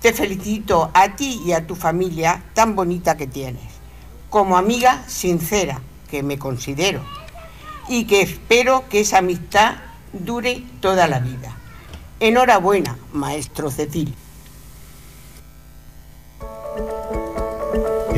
Te 0.00 0.12
felicito 0.12 0.90
a 0.94 1.14
ti 1.14 1.40
y 1.44 1.52
a 1.52 1.66
tu 1.66 1.76
familia 1.76 2.42
tan 2.54 2.74
bonita 2.74 3.16
que 3.16 3.26
tienes, 3.26 3.62
como 4.30 4.56
amiga 4.56 5.04
sincera 5.06 5.80
que 6.10 6.22
me 6.22 6.38
considero 6.38 7.02
y 7.88 8.04
que 8.04 8.22
espero 8.22 8.88
que 8.88 9.00
esa 9.00 9.18
amistad 9.18 9.76
dure 10.12 10.62
toda 10.80 11.06
la 11.06 11.18
vida. 11.18 11.56
Enhorabuena, 12.20 12.96
maestro 13.12 13.70
Cecil. 13.70 14.14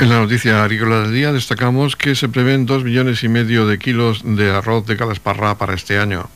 En 0.00 0.10
la 0.10 0.20
noticia 0.20 0.62
agrícola 0.62 1.00
del 1.02 1.12
día 1.12 1.32
destacamos 1.32 1.96
que 1.96 2.14
se 2.14 2.28
prevén 2.28 2.66
dos 2.66 2.84
millones 2.84 3.24
y 3.24 3.28
medio 3.28 3.66
de 3.66 3.78
kilos 3.78 4.22
de 4.24 4.50
arroz 4.50 4.86
de 4.86 4.96
calasparra 4.96 5.58
para 5.58 5.74
este 5.74 5.98
año. 5.98 6.30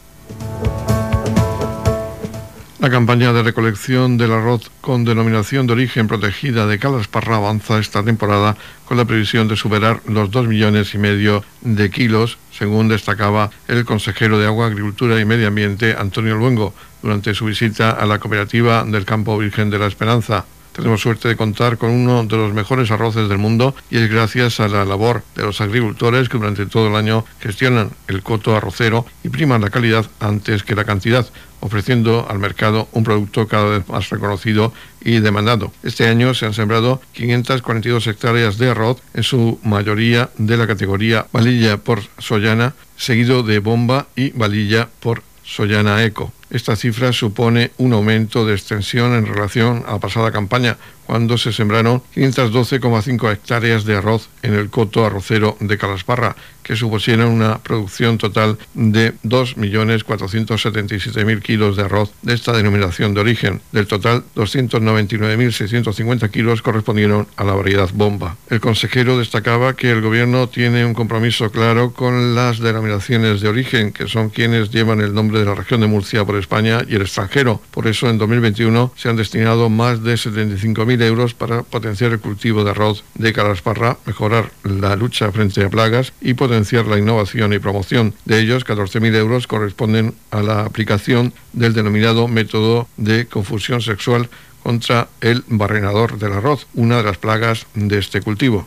La 2.80 2.90
campaña 2.90 3.32
de 3.32 3.44
recolección 3.44 4.18
del 4.18 4.32
arroz 4.32 4.68
con 4.80 5.04
denominación 5.04 5.68
de 5.68 5.74
origen 5.74 6.08
protegida 6.08 6.66
de 6.66 6.80
Calasparra 6.80 7.36
avanza 7.36 7.78
esta 7.78 8.02
temporada 8.02 8.56
con 8.86 8.96
la 8.96 9.04
previsión 9.04 9.46
de 9.46 9.54
superar 9.54 10.00
los 10.08 10.32
dos 10.32 10.48
millones 10.48 10.92
y 10.94 10.98
medio 10.98 11.44
de 11.60 11.88
kilos, 11.90 12.38
según 12.50 12.88
destacaba 12.88 13.52
el 13.68 13.84
consejero 13.84 14.40
de 14.40 14.46
Agua, 14.46 14.66
Agricultura 14.66 15.20
y 15.20 15.24
Medio 15.24 15.46
Ambiente, 15.46 15.94
Antonio 15.96 16.34
Luengo, 16.34 16.74
durante 17.02 17.34
su 17.34 17.44
visita 17.44 17.92
a 17.92 18.04
la 18.06 18.18
cooperativa 18.18 18.82
del 18.82 19.04
Campo 19.04 19.38
Virgen 19.38 19.70
de 19.70 19.78
la 19.78 19.86
Esperanza. 19.86 20.44
Tenemos 20.72 21.02
suerte 21.02 21.28
de 21.28 21.36
contar 21.36 21.76
con 21.76 21.90
uno 21.90 22.24
de 22.24 22.36
los 22.36 22.54
mejores 22.54 22.90
arroces 22.90 23.28
del 23.28 23.36
mundo 23.36 23.74
y 23.90 23.98
es 23.98 24.10
gracias 24.10 24.58
a 24.58 24.68
la 24.68 24.86
labor 24.86 25.22
de 25.36 25.42
los 25.42 25.60
agricultores 25.60 26.30
que 26.30 26.38
durante 26.38 26.64
todo 26.64 26.88
el 26.88 26.96
año 26.96 27.26
gestionan 27.40 27.90
el 28.08 28.22
coto 28.22 28.56
arrocero 28.56 29.04
y 29.22 29.28
priman 29.28 29.60
la 29.60 29.68
calidad 29.68 30.06
antes 30.18 30.62
que 30.62 30.74
la 30.74 30.84
cantidad, 30.84 31.26
ofreciendo 31.60 32.26
al 32.28 32.38
mercado 32.38 32.88
un 32.92 33.04
producto 33.04 33.46
cada 33.48 33.66
vez 33.66 33.88
más 33.88 34.08
reconocido 34.08 34.72
y 35.02 35.20
demandado. 35.20 35.72
Este 35.82 36.08
año 36.08 36.32
se 36.32 36.46
han 36.46 36.54
sembrado 36.54 37.02
542 37.12 38.06
hectáreas 38.06 38.56
de 38.56 38.70
arroz, 38.70 39.02
en 39.12 39.24
su 39.24 39.58
mayoría 39.62 40.30
de 40.38 40.56
la 40.56 40.66
categoría 40.66 41.26
valilla 41.32 41.76
por 41.76 42.00
soyana, 42.18 42.74
seguido 42.96 43.42
de 43.42 43.58
bomba 43.58 44.06
y 44.16 44.30
valilla 44.30 44.88
por 45.00 45.22
soyana 45.44 46.02
eco. 46.02 46.32
Esta 46.52 46.76
cifra 46.76 47.14
supone 47.14 47.70
un 47.78 47.94
aumento 47.94 48.44
de 48.44 48.52
extensión 48.52 49.14
en 49.14 49.24
relación 49.24 49.84
a 49.86 49.92
la 49.92 49.98
pasada 50.00 50.30
campaña, 50.30 50.76
cuando 51.06 51.38
se 51.38 51.50
sembraron 51.50 52.02
512,5 52.14 53.32
hectáreas 53.32 53.86
de 53.86 53.96
arroz 53.96 54.28
en 54.42 54.52
el 54.52 54.68
coto 54.68 55.06
arrocero 55.06 55.56
de 55.60 55.78
Calasparra, 55.78 56.36
que 56.62 56.76
supusieron 56.76 57.32
una 57.32 57.58
producción 57.58 58.18
total 58.18 58.58
de 58.74 59.14
2.477.000 59.24 61.42
kilos 61.42 61.76
de 61.76 61.84
arroz 61.84 62.12
de 62.22 62.34
esta 62.34 62.52
denominación 62.52 63.14
de 63.14 63.20
origen. 63.20 63.60
Del 63.72 63.86
total, 63.86 64.24
299.650 64.36 66.30
kilos 66.30 66.62
correspondieron 66.62 67.26
a 67.36 67.44
la 67.44 67.54
variedad 67.54 67.90
bomba. 67.92 68.36
El 68.48 68.60
consejero 68.60 69.18
destacaba 69.18 69.74
que 69.74 69.90
el 69.90 70.00
Gobierno 70.00 70.48
tiene 70.48 70.84
un 70.84 70.94
compromiso 70.94 71.50
claro 71.50 71.92
con 71.92 72.34
las 72.34 72.58
denominaciones 72.58 73.40
de 73.40 73.48
origen, 73.48 73.92
que 73.92 74.08
son 74.08 74.30
quienes 74.30 74.70
llevan 74.70 75.00
el 75.00 75.14
nombre 75.14 75.40
de 75.40 75.46
la 75.46 75.54
región 75.54 75.80
de 75.80 75.86
Murcia 75.86 76.24
por 76.24 76.36
España 76.36 76.82
y 76.88 76.94
el 76.94 77.02
extranjero. 77.02 77.60
Por 77.70 77.86
eso, 77.86 78.08
en 78.08 78.18
2021 78.18 78.92
se 78.96 79.08
han 79.08 79.16
destinado 79.16 79.68
más 79.68 80.02
de 80.02 80.14
75.000 80.14 81.02
euros 81.02 81.34
para 81.34 81.62
potenciar 81.62 82.12
el 82.12 82.20
cultivo 82.20 82.64
de 82.64 82.70
arroz 82.70 83.04
de 83.14 83.32
Calasparra, 83.32 83.98
mejorar 84.06 84.50
la 84.64 84.96
lucha 84.96 85.30
frente 85.32 85.64
a 85.64 85.70
plagas 85.70 86.12
y 86.20 86.34
potenciar 86.34 86.51
la 86.86 86.98
innovación 86.98 87.52
y 87.52 87.58
promoción. 87.58 88.14
De 88.24 88.40
ellos, 88.40 88.66
14.000 88.66 89.14
euros 89.16 89.46
corresponden 89.46 90.14
a 90.30 90.42
la 90.42 90.64
aplicación 90.64 91.32
del 91.52 91.72
denominado 91.72 92.28
método 92.28 92.88
de 92.96 93.26
confusión 93.26 93.80
sexual 93.80 94.28
contra 94.62 95.08
el 95.20 95.44
barrenador 95.48 96.18
del 96.18 96.32
arroz, 96.32 96.66
una 96.74 96.98
de 96.98 97.04
las 97.04 97.18
plagas 97.18 97.66
de 97.74 97.98
este 97.98 98.20
cultivo. 98.20 98.66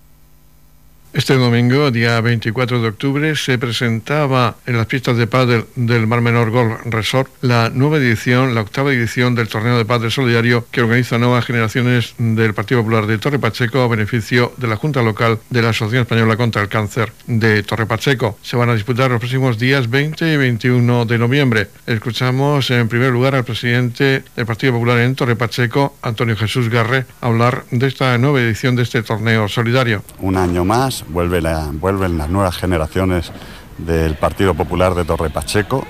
Este 1.13 1.35
domingo, 1.35 1.91
día 1.91 2.21
24 2.21 2.81
de 2.81 2.87
octubre, 2.87 3.35
se 3.35 3.57
presentaba 3.57 4.55
en 4.65 4.77
las 4.77 4.85
pistas 4.85 5.17
de 5.17 5.27
pádel 5.27 5.65
del 5.75 6.07
Mar 6.07 6.21
Menor 6.21 6.51
Golf 6.51 6.79
Resort 6.85 7.29
la 7.41 7.69
nueva 7.69 7.97
edición, 7.97 8.55
la 8.55 8.61
octava 8.61 8.93
edición 8.93 9.35
del 9.35 9.49
torneo 9.49 9.77
de 9.77 9.83
pádel 9.83 10.09
solidario 10.09 10.65
que 10.71 10.81
organiza 10.81 11.17
nuevas 11.17 11.43
generaciones 11.45 12.15
del 12.17 12.53
Partido 12.53 12.79
Popular 12.79 13.07
de 13.07 13.17
Torre 13.17 13.39
Pacheco 13.39 13.81
a 13.81 13.89
beneficio 13.89 14.53
de 14.55 14.67
la 14.67 14.77
Junta 14.77 15.01
Local 15.01 15.39
de 15.49 15.61
la 15.61 15.71
Asociación 15.71 16.03
Española 16.03 16.37
contra 16.37 16.61
el 16.61 16.69
Cáncer 16.69 17.11
de 17.27 17.61
Torre 17.63 17.87
Pacheco. 17.87 18.37
Se 18.41 18.55
van 18.55 18.69
a 18.69 18.73
disputar 18.73 19.11
los 19.11 19.19
próximos 19.19 19.59
días 19.59 19.89
20 19.89 20.33
y 20.33 20.37
21 20.37 21.05
de 21.05 21.17
noviembre. 21.17 21.67
Escuchamos 21.87 22.71
en 22.71 22.87
primer 22.87 23.11
lugar 23.11 23.35
al 23.35 23.43
presidente 23.43 24.23
del 24.33 24.45
Partido 24.45 24.71
Popular 24.71 24.99
en 24.99 25.15
Torre 25.15 25.35
Pacheco, 25.35 25.97
Antonio 26.03 26.37
Jesús 26.37 26.69
Garre, 26.69 27.05
hablar 27.19 27.65
de 27.69 27.85
esta 27.87 28.17
nueva 28.17 28.39
edición 28.39 28.77
de 28.77 28.83
este 28.83 29.03
torneo 29.03 29.49
solidario. 29.49 30.05
Un 30.19 30.37
año 30.37 30.63
más 30.63 31.00
vuelven 31.09 32.17
las 32.17 32.29
nuevas 32.29 32.57
generaciones 32.57 33.31
del 33.77 34.15
Partido 34.15 34.53
Popular 34.53 34.95
de 34.95 35.05
Torre 35.05 35.29
Pacheco 35.29 35.85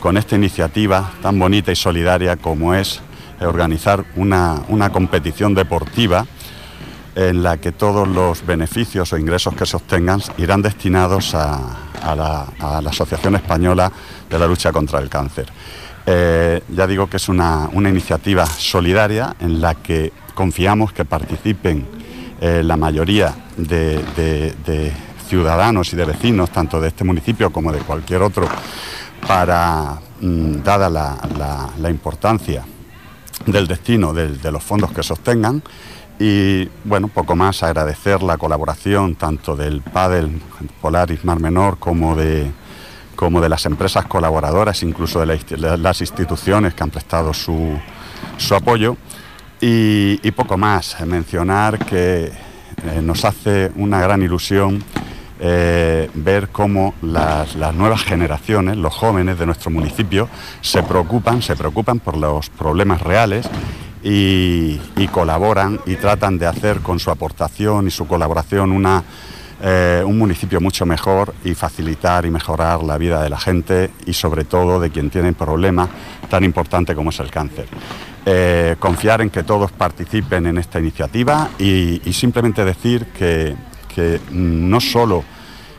con 0.00 0.16
esta 0.16 0.36
iniciativa 0.36 1.12
tan 1.22 1.38
bonita 1.38 1.70
y 1.70 1.76
solidaria 1.76 2.36
como 2.36 2.74
es 2.74 3.00
organizar 3.40 4.04
una, 4.16 4.90
competición 4.92 5.54
deportiva 5.54 6.26
en 7.14 7.42
la 7.42 7.58
que 7.58 7.72
todos 7.72 8.08
los 8.08 8.44
beneficios 8.46 9.12
o 9.12 9.18
ingresos 9.18 9.54
que 9.54 9.66
se 9.66 9.76
obtengan 9.76 10.20
irán 10.38 10.62
destinados 10.62 11.34
a, 11.34 12.14
la, 12.16 12.46
Asociación 12.88 13.36
Española 13.36 13.92
de 14.28 14.38
la 14.38 14.46
Lucha 14.46 14.72
contra 14.72 14.98
el 14.98 15.08
Cáncer. 15.08 15.46
Eh, 16.04 16.62
ya 16.68 16.86
digo 16.86 17.08
que 17.08 17.18
es 17.18 17.28
una, 17.28 17.68
iniciativa 17.72 18.44
solidaria 18.46 19.36
en 19.38 19.60
la 19.60 19.74
que 19.76 20.12
confiamos 20.34 20.92
que 20.92 21.04
participen 21.04 21.86
eh, 22.44 22.60
la 22.64 22.76
mayoría 22.76 23.32
de, 23.56 24.92
ciudadanos 25.28 25.92
y 25.92 25.96
de 25.96 26.04
vecinos, 26.04 26.50
tanto 26.50 26.80
de 26.80 26.88
este 26.88 27.04
municipio 27.04 27.52
como 27.52 27.70
de 27.70 27.78
cualquier 27.78 28.20
otro, 28.20 28.48
para, 29.28 30.00
mm, 30.20 30.56
dada 30.64 30.90
la, 30.90 31.88
importancia 31.88 32.64
del 33.46 33.68
destino 33.68 34.12
de, 34.12 34.50
los 34.50 34.60
fondos 34.60 34.90
que 34.90 35.04
sostengan, 35.04 35.62
y 36.18 36.68
bueno, 36.82 37.06
poco 37.06 37.36
más 37.36 37.62
agradecer 37.62 38.24
la 38.24 38.36
colaboración 38.36 39.14
tanto 39.14 39.54
del 39.54 39.80
PADEL 39.80 40.42
Polaris 40.80 41.24
Mar 41.24 41.38
Menor 41.38 41.78
como 41.78 42.16
de, 42.16 42.50
como 43.14 43.40
de 43.40 43.50
las 43.50 43.66
empresas 43.66 44.06
colaboradoras, 44.06 44.82
incluso 44.82 45.24
de, 45.24 45.78
las 45.78 46.00
instituciones 46.00 46.74
que 46.74 46.82
han 46.82 46.90
prestado 46.90 47.32
su, 47.32 47.78
apoyo. 48.52 48.96
Y, 49.64 50.32
poco 50.32 50.58
más, 50.58 50.96
mencionar 51.06 51.78
que 51.78 52.24
eh, 52.24 53.00
nos 53.00 53.24
hace 53.24 53.70
una 53.76 54.00
gran 54.00 54.20
ilusión 54.20 54.82
eh, 55.38 56.10
ver 56.14 56.48
cómo 56.48 56.94
las, 57.00 57.54
nuevas 57.72 58.02
generaciones, 58.02 58.76
los 58.76 58.92
jóvenes 58.92 59.38
de 59.38 59.46
nuestro 59.46 59.70
municipio, 59.70 60.28
se 60.62 60.82
preocupan, 60.82 61.42
se 61.42 61.54
preocupan 61.54 62.00
por 62.00 62.16
los 62.16 62.50
problemas 62.50 63.02
reales 63.02 63.48
y, 64.02 64.80
colaboran 65.12 65.78
y 65.86 65.94
tratan 65.94 66.38
de 66.38 66.46
hacer 66.46 66.80
con 66.80 66.98
su 66.98 67.12
aportación 67.12 67.86
y 67.86 67.92
su 67.92 68.08
colaboración 68.08 68.72
una, 68.72 69.04
eh, 69.62 70.02
un 70.04 70.18
municipio 70.18 70.60
mucho 70.60 70.86
mejor 70.86 71.34
y 71.44 71.54
facilitar 71.54 72.26
y 72.26 72.30
mejorar 72.32 72.82
la 72.82 72.98
vida 72.98 73.22
de 73.22 73.30
la 73.30 73.38
gente 73.38 73.90
y 74.06 74.12
sobre 74.12 74.42
todo 74.42 74.80
de 74.80 74.90
quien 74.90 75.08
tiene 75.08 75.32
problemas 75.34 75.88
tan 76.28 76.42
importante 76.42 76.96
como 76.96 77.10
es 77.10 77.20
el 77.20 77.30
cáncer. 77.30 77.66
Eh, 78.24 78.76
confiar 78.78 79.20
en 79.20 79.30
que 79.30 79.42
todos 79.42 79.72
participen 79.72 80.46
en 80.46 80.56
esta 80.56 80.78
iniciativa 80.78 81.50
y, 81.58 82.00
simplemente 82.12 82.64
decir 82.64 83.06
que, 83.06 83.56
que 83.92 84.20
no 84.30 84.80
solo 84.80 85.24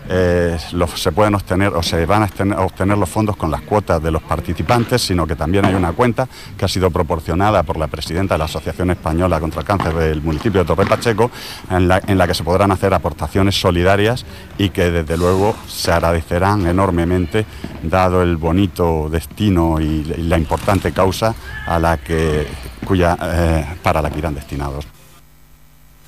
eh, 0.10 0.57
se 0.95 1.12
pueden 1.12 1.36
obtener 1.36 1.74
o 1.74 1.81
se 1.81 2.05
van 2.05 2.24
a 2.24 2.62
obtener, 2.62 2.98
los 2.98 3.10
fondos 3.10 3.36
con 3.36 3.50
las 3.50 3.62
cuotas 3.62 4.01
de 4.01 4.12
los 4.12 4.22
participantes, 4.22 5.01
sino 5.01 5.25
que 5.25 5.36
también 5.36 5.65
hay 5.65 5.74
una 5.74 5.93
cuenta 5.93 6.27
que 6.57 6.65
ha 6.65 6.67
sido 6.67 6.91
proporcionada 6.91 7.63
por 7.63 7.77
la 7.77 7.88
presidenta 7.88 8.36
de 8.36 8.39
la 8.39 8.45
Asociación 8.45 8.91
Española 8.91 9.39
contra 9.39 9.62
el 9.62 9.67
Cáncer 9.67 9.93
del 9.93 10.22
municipio 10.22 10.62
de 10.62 10.67
Torre 10.67 10.86
Pacheco, 10.86 11.31
en 11.69 11.88
la, 11.88 12.01
en 12.05 12.17
la 12.17 12.27
que 12.27 12.33
se 12.33 12.43
podrán 12.43 12.72
hacer 12.72 12.93
aportaciones 12.93 13.60
solidarias 13.60 14.25
y 14.57 14.69
que 14.69 14.91
desde 14.91 15.17
luego 15.17 15.55
se 15.67 15.91
agradecerán 15.91 16.67
enormemente 16.67 17.45
dado 17.84 18.21
el 18.21 18.38
bonito 18.38 19.10
destino 19.10 19.80
y, 19.80 20.04
la 20.04 20.38
importante 20.38 20.91
causa 20.91 21.34
a 21.65 21.80
la 21.80 21.97
que, 21.97 22.47
cuya, 22.86 23.17
eh, 23.21 23.65
para 23.82 24.01
la 24.01 24.10
que 24.10 24.19
irán 24.19 24.36
destinados. 24.36 24.86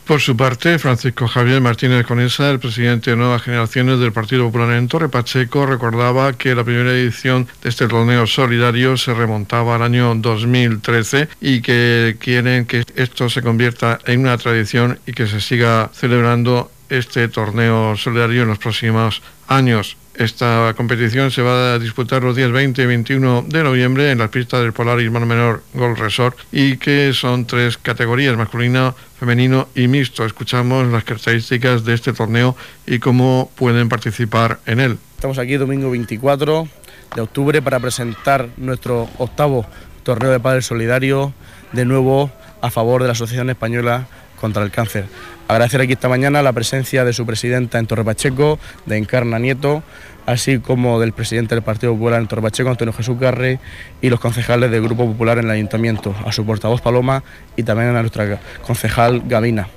Por 0.06 0.22
su 0.22 0.38
parte, 0.38 0.78
Francisco 0.78 1.28
Javier 1.28 1.62
Martínez 1.62 2.06
Conesa, 2.06 2.52
el 2.52 2.60
presidente 2.60 3.10
de 3.10 3.18
Nuevas 3.18 3.41
Generaciones 3.41 4.00
del 4.00 4.12
Partido 4.12 4.46
Popular 4.46 4.74
en 4.74 4.88
Torre 4.88 5.10
Pacheco, 5.10 5.65
recordaba 5.65 6.34
que 6.34 6.54
la 6.54 6.63
primera 6.63 6.91
edición 6.91 7.48
de 7.63 7.70
este 7.70 7.88
torneo 7.88 8.28
solidario 8.28 8.98
se 8.98 9.15
remontaba 9.15 9.76
al 9.76 9.82
año 9.82 10.13
2013 10.13 11.28
y 11.41 11.62
que 11.62 12.18
quieren 12.20 12.65
que 12.68 12.84
esto 12.96 13.30
se 13.30 13.41
convierta 13.41 13.98
en 14.06 14.20
una 14.20 14.38
tradición 14.38 15.00
y 15.08 15.13
que 15.13 15.26
se 15.26 15.41
siga 15.41 15.89
celebrando 15.91 16.72
este 16.89 17.28
torneo 17.28 17.98
solidario 17.98 18.44
en 18.44 18.50
los 18.50 18.60
próximos 18.60 19.24
años. 19.48 19.98
Esta 20.17 20.73
competición 20.78 21.30
se 21.30 21.41
va 21.41 21.73
a 21.73 21.80
disputar 21.80 22.23
los 22.23 22.38
días 22.38 22.49
20 22.49 22.82
y 22.82 22.86
21 22.86 23.45
de 23.49 23.63
noviembre 23.63 24.12
en 24.12 24.19
la 24.19 24.30
pista 24.30 24.62
del 24.62 24.71
Polaris 24.71 25.12
Mar 25.12 25.25
Menor 25.25 25.62
Gold 25.73 25.97
Resort 25.97 26.38
y 26.54 26.78
que 26.78 27.12
son 27.13 27.45
tres 27.45 27.78
categorías, 27.78 28.38
masculino, 28.38 28.95
femenino 29.19 29.67
y 29.75 29.89
mixto. 29.89 30.25
Escuchamos 30.25 30.88
las 30.88 31.04
características 31.04 31.84
de 31.84 31.95
este 31.95 32.13
torneo 32.13 32.56
y 32.88 32.99
cómo 32.99 33.51
pueden 33.56 33.89
participar 33.89 34.60
en 34.65 34.80
él. 34.80 34.97
Estamos 35.15 35.38
aquí 35.38 35.58
domingo 35.58 35.91
24 35.91 36.65
de 37.13 37.21
octubre 37.21 37.62
para 37.62 37.82
presentar 37.82 38.47
nuestro 38.56 39.10
octavo 39.17 39.65
torneo 40.04 40.32
de 40.32 40.39
padres 40.39 40.65
solidario, 40.65 41.34
de 41.73 41.84
nuevo 41.84 42.32
a 42.62 42.71
favor 42.71 43.01
de 43.01 43.08
la 43.08 43.13
Asociación 43.13 43.49
Española 43.49 44.08
contra 44.39 44.63
el 44.63 44.71
Cáncer. 44.71 45.06
Agradecer 45.48 45.82
aquí 45.82 45.93
esta 45.93 46.10
mañana 46.10 46.41
la 46.41 46.54
presencia 46.54 47.06
de 47.06 47.13
su 47.13 47.26
presidenta 47.26 47.78
en 47.78 47.86
Torre 47.86 48.04
Pacheco, 48.04 48.60
de 48.86 48.98
Encarna 48.98 49.38
Nieto, 49.38 49.84
así 50.26 50.60
como 50.60 51.00
del 51.00 51.13
presidente 51.13 51.54
del 51.54 51.63
Partido 51.63 51.93
Popular 51.93 52.19
en 52.19 52.28
Torre 52.28 52.41
Pacheco, 52.41 52.69
Antonio 52.69 52.93
Jesús 52.93 53.19
Garre, 53.19 53.60
y 54.02 54.10
los 54.10 54.19
concejales 54.19 54.71
del 54.71 54.82
Grupo 54.82 55.06
Popular 55.06 55.38
en 55.38 55.45
el 55.45 55.52
Ayuntamiento, 55.52 56.15
a 56.26 56.32
su 56.32 56.45
portavoz 56.45 56.82
Paloma 56.82 57.24
y 57.56 57.63
también 57.63 57.95
a 57.95 58.02
nuestra 58.02 58.39
concejal 58.65 59.21
Gavina, 59.28 59.67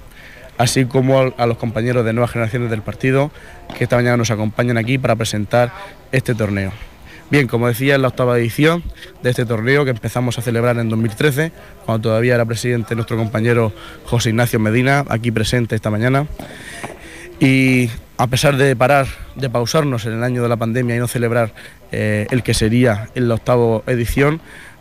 así 0.57 0.87
como 0.87 1.33
a 1.37 1.47
los 1.47 1.59
compañeros 1.59 2.05
de 2.05 2.15
nuevas 2.15 2.31
generaciones 2.31 2.71
del 2.71 2.83
partido 2.83 3.31
que 3.77 3.85
esta 3.85 3.97
mañana 3.97 4.17
nos 4.17 4.31
acompañan 4.31 4.79
aquí 4.79 4.97
para 4.97 5.17
presentar 5.17 5.73
este 6.13 6.35
torneo. 6.35 6.73
Bien, 7.31 7.47
como 7.47 7.69
decía, 7.69 7.95
es 7.97 8.01
la 8.01 8.09
octava 8.09 8.39
edición 8.39 8.83
de 9.23 9.29
este 9.29 9.45
torneo 9.45 9.85
que 9.85 9.91
empezamos 9.91 10.39
a 10.39 10.43
celebrar 10.43 10.79
en 10.79 10.89
2013, 10.89 11.53
cuando 11.85 12.09
todavía 12.09 12.35
era 12.35 12.47
presidente 12.47 12.95
nuestro 12.95 13.19
compañero 13.19 13.73
José 14.07 14.31
Ignacio 14.31 14.59
Medina, 14.59 15.05
aquí 15.11 15.31
presente 15.31 15.77
esta 15.77 15.91
mañana. 15.91 16.27
Y 17.39 17.91
a 18.17 18.27
pesar 18.29 18.57
de 18.57 18.75
parar, 18.75 19.07
de 19.37 19.51
pausarnos 19.51 20.07
en 20.07 20.15
el 20.15 20.25
año 20.25 20.43
de 20.43 20.49
la 20.49 20.57
pandemia 20.57 20.97
y 20.97 20.99
no 20.99 21.07
celebrar 21.07 21.53
eh, 21.93 22.27
el 22.31 22.43
que 22.43 22.55
sería 22.55 23.11
en 23.15 23.29
la 23.29 23.35
octava 23.35 23.83
edición, 23.87 24.41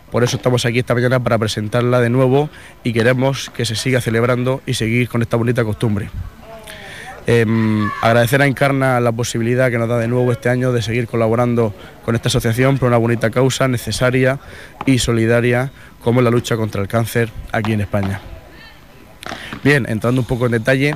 por 0.10 0.24
eso 0.24 0.38
estamos 0.38 0.66
aquí 0.66 0.80
esta 0.80 0.94
mañana 0.94 1.20
para 1.22 1.38
presentarla 1.38 2.00
de 2.00 2.10
nuevo 2.10 2.50
y 2.82 2.94
queremos 2.94 3.50
que 3.50 3.66
se 3.66 3.76
siga 3.76 4.00
celebrando 4.00 4.62
y 4.66 4.76
seguir 4.76 5.10
con 5.10 5.22
esta 5.22 5.36
bonita 5.36 5.66
costumbre. 5.66 6.10
Em, 7.30 7.90
agradecer 8.02 8.42
a 8.42 8.48
Encarna 8.48 9.02
la 9.02 9.12
posibilidad 9.12 9.70
que 9.70 9.78
nos 9.78 9.90
da 9.90 9.98
de 9.98 10.08
nuevo 10.08 10.32
este 10.32 10.48
año 10.48 10.72
de 10.72 10.82
seguir 10.82 11.08
colaborando 11.08 11.74
con 12.06 12.16
esta 12.16 12.30
asociación 12.30 12.78
por 12.78 12.88
una 12.88 12.96
bonita 12.96 13.30
causa 13.32 13.68
necesaria 13.68 14.40
y 14.86 15.00
solidaria 15.00 15.70
como 16.02 16.22
la 16.22 16.32
lucha 16.32 16.56
contra 16.56 16.82
el 16.82 16.88
cáncer 16.88 17.30
aquí 17.52 17.74
en 17.74 17.82
España. 17.82 18.22
Bien, 19.62 19.86
entrando 19.90 20.22
un 20.22 20.28
poco 20.28 20.46
en 20.46 20.54
detalle, 20.54 20.96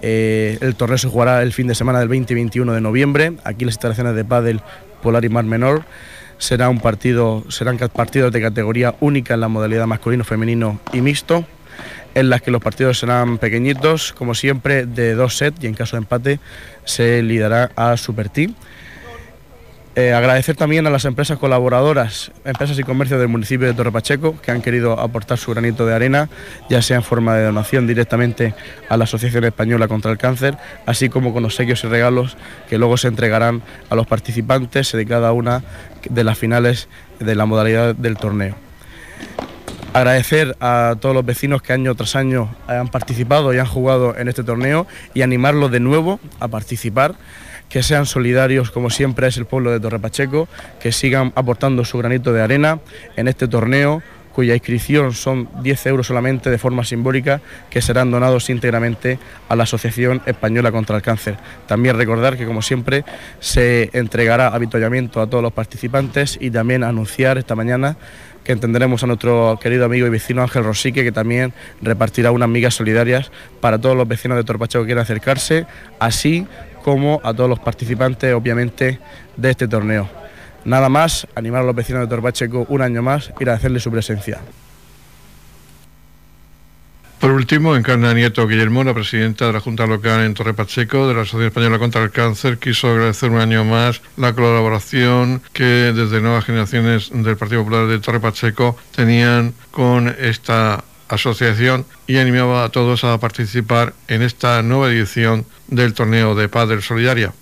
eh, 0.00 0.58
el 0.60 0.76
torneo 0.76 0.96
se 0.96 1.08
jugará 1.08 1.42
el 1.42 1.52
fin 1.52 1.66
de 1.66 1.74
semana 1.74 1.98
del 1.98 2.06
20 2.06 2.32
y 2.32 2.36
21 2.36 2.72
de 2.72 2.80
noviembre, 2.80 3.32
aquí 3.42 3.64
las 3.64 3.74
instalaciones 3.74 4.14
de 4.14 4.24
Padel 4.24 4.60
Polar 5.02 5.24
y 5.24 5.28
Mar 5.28 5.44
Menor. 5.44 5.82
Será 6.38 6.68
un 6.68 6.78
partido, 6.78 7.42
serán 7.48 7.78
partidos 7.78 8.32
de 8.32 8.40
categoría 8.40 8.94
única 9.00 9.34
en 9.34 9.40
la 9.40 9.48
modalidad 9.48 9.88
masculino, 9.88 10.22
femenino 10.22 10.78
y 10.92 11.00
mixto 11.00 11.44
en 12.14 12.30
las 12.30 12.42
que 12.42 12.50
los 12.50 12.62
partidos 12.62 12.98
serán 12.98 13.38
pequeñitos, 13.38 14.12
como 14.12 14.34
siempre, 14.34 14.86
de 14.86 15.14
dos 15.14 15.36
sets 15.36 15.62
y 15.62 15.66
en 15.66 15.74
caso 15.74 15.96
de 15.96 16.02
empate 16.02 16.40
se 16.84 17.22
liderará 17.22 17.70
a 17.76 17.96
Super 17.96 18.28
Team. 18.28 18.54
Eh, 19.96 20.12
agradecer 20.12 20.56
también 20.56 20.84
a 20.88 20.90
las 20.90 21.04
empresas 21.04 21.38
colaboradoras, 21.38 22.32
empresas 22.44 22.76
y 22.80 22.82
comercios 22.82 23.20
del 23.20 23.28
municipio 23.28 23.68
de 23.68 23.74
Torre 23.74 23.92
Pacheco, 23.92 24.40
que 24.42 24.50
han 24.50 24.60
querido 24.60 24.98
aportar 24.98 25.38
su 25.38 25.52
granito 25.52 25.86
de 25.86 25.94
arena, 25.94 26.28
ya 26.68 26.82
sea 26.82 26.96
en 26.96 27.04
forma 27.04 27.36
de 27.36 27.44
donación 27.44 27.86
directamente 27.86 28.54
a 28.88 28.96
la 28.96 29.04
Asociación 29.04 29.44
Española 29.44 29.86
contra 29.86 30.10
el 30.10 30.18
Cáncer, 30.18 30.56
así 30.84 31.08
como 31.08 31.32
con 31.32 31.44
obsequios 31.44 31.84
y 31.84 31.86
regalos 31.86 32.36
que 32.68 32.76
luego 32.76 32.96
se 32.96 33.06
entregarán 33.06 33.62
a 33.88 33.94
los 33.94 34.08
participantes 34.08 34.90
de 34.90 35.06
cada 35.06 35.30
una 35.32 35.62
de 36.10 36.24
las 36.24 36.38
finales 36.38 36.88
de 37.20 37.36
la 37.36 37.46
modalidad 37.46 37.94
del 37.94 38.16
torneo. 38.16 38.56
Agradecer 39.94 40.56
a 40.58 40.96
todos 40.98 41.14
los 41.14 41.24
vecinos 41.24 41.62
que 41.62 41.72
año 41.72 41.94
tras 41.94 42.16
año 42.16 42.52
han 42.66 42.88
participado 42.88 43.54
y 43.54 43.58
han 43.58 43.66
jugado 43.66 44.18
en 44.18 44.26
este 44.26 44.42
torneo 44.42 44.88
y 45.14 45.22
animarlos 45.22 45.70
de 45.70 45.78
nuevo 45.78 46.18
a 46.40 46.48
participar 46.48 47.14
que 47.68 47.84
sean 47.84 48.04
solidarios 48.04 48.72
como 48.72 48.90
siempre 48.90 49.28
es 49.28 49.36
el 49.36 49.46
pueblo 49.46 49.70
de 49.70 49.78
Torre 49.78 50.00
Pacheco, 50.00 50.48
que 50.80 50.90
sigan 50.90 51.32
aportando 51.36 51.84
su 51.84 51.96
granito 51.98 52.32
de 52.32 52.42
arena 52.42 52.80
en 53.14 53.28
este 53.28 53.46
torneo 53.46 54.02
cuya 54.34 54.54
inscripción 54.54 55.12
son 55.12 55.48
10 55.62 55.86
euros 55.86 56.08
solamente 56.08 56.50
de 56.50 56.58
forma 56.58 56.82
simbólica, 56.82 57.40
que 57.70 57.80
serán 57.80 58.10
donados 58.10 58.50
íntegramente 58.50 59.20
a 59.48 59.54
la 59.54 59.62
Asociación 59.62 60.22
Española 60.26 60.72
contra 60.72 60.96
el 60.96 61.02
Cáncer. 61.02 61.36
También 61.68 61.96
recordar 61.96 62.36
que, 62.36 62.44
como 62.44 62.60
siempre, 62.60 63.04
se 63.38 63.90
entregará 63.92 64.48
avituallamiento 64.48 65.20
a 65.20 65.28
todos 65.28 65.40
los 65.40 65.52
participantes 65.52 66.36
y 66.40 66.50
también 66.50 66.82
anunciar 66.82 67.38
esta 67.38 67.54
mañana 67.54 67.96
que 68.44 68.52
entenderemos 68.52 69.02
a 69.02 69.06
nuestro 69.06 69.58
querido 69.60 69.86
amigo 69.86 70.06
y 70.06 70.10
vecino 70.10 70.42
Ángel 70.42 70.64
Rosique, 70.64 71.02
que 71.02 71.12
también 71.12 71.52
repartirá 71.82 72.30
unas 72.30 72.48
migas 72.48 72.74
solidarias 72.74 73.32
para 73.60 73.78
todos 73.78 73.96
los 73.96 74.06
vecinos 74.06 74.36
de 74.36 74.44
Torpacheco 74.44 74.84
que 74.84 74.88
quieran 74.88 75.02
acercarse, 75.02 75.66
así 75.98 76.46
como 76.82 77.20
a 77.24 77.32
todos 77.32 77.48
los 77.48 77.58
participantes, 77.58 78.34
obviamente, 78.34 79.00
de 79.36 79.50
este 79.50 79.66
torneo. 79.66 80.08
Nada 80.64 80.88
más, 80.88 81.26
animar 81.34 81.62
a 81.62 81.64
los 81.64 81.74
vecinos 81.74 82.02
de 82.02 82.08
Torpacheco 82.08 82.66
un 82.68 82.82
año 82.82 83.02
más 83.02 83.30
y 83.30 83.42
agradecerle 83.42 83.80
su 83.80 83.90
presencia. 83.90 84.40
Por 87.24 87.32
último, 87.32 87.74
Encarna 87.74 88.12
Nieto 88.12 88.46
Guillermo, 88.46 88.84
la 88.84 88.92
presidenta 88.92 89.46
de 89.46 89.54
la 89.54 89.60
Junta 89.60 89.86
Local 89.86 90.26
en 90.26 90.34
Torre 90.34 90.52
Pacheco 90.52 91.08
de 91.08 91.14
la 91.14 91.22
Asociación 91.22 91.46
Española 91.46 91.78
contra 91.78 92.02
el 92.02 92.10
Cáncer, 92.10 92.58
quiso 92.58 92.90
agradecer 92.90 93.30
un 93.30 93.38
año 93.38 93.64
más 93.64 94.02
la 94.18 94.34
colaboración 94.34 95.40
que 95.54 95.64
desde 95.64 96.20
nuevas 96.20 96.44
generaciones 96.44 97.08
del 97.10 97.38
Partido 97.38 97.62
Popular 97.62 97.86
de 97.86 97.98
Torre 97.98 98.20
Pacheco 98.20 98.76
tenían 98.94 99.54
con 99.70 100.14
esta 100.20 100.84
asociación 101.08 101.86
y 102.06 102.18
animaba 102.18 102.62
a 102.62 102.68
todos 102.68 103.04
a 103.04 103.16
participar 103.16 103.94
en 104.06 104.20
esta 104.20 104.60
nueva 104.62 104.90
edición 104.90 105.46
del 105.68 105.94
torneo 105.94 106.34
de 106.34 106.50
Padre 106.50 106.82
Solidaria. 106.82 107.32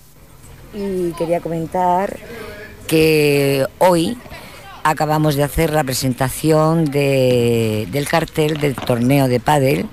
Y 0.73 1.11
quería 1.15 1.41
comentar 1.41 2.21
que 2.87 3.67
hoy 3.79 4.17
acabamos 4.85 5.37
de 5.37 5.45
hacer 5.45 5.73
la 5.73 5.85
presentación 5.85 6.85
del 6.87 8.09
cartel 8.09 8.59
del 8.59 8.75
torneo 8.75 9.29
de 9.29 9.41
pádel 9.41 9.87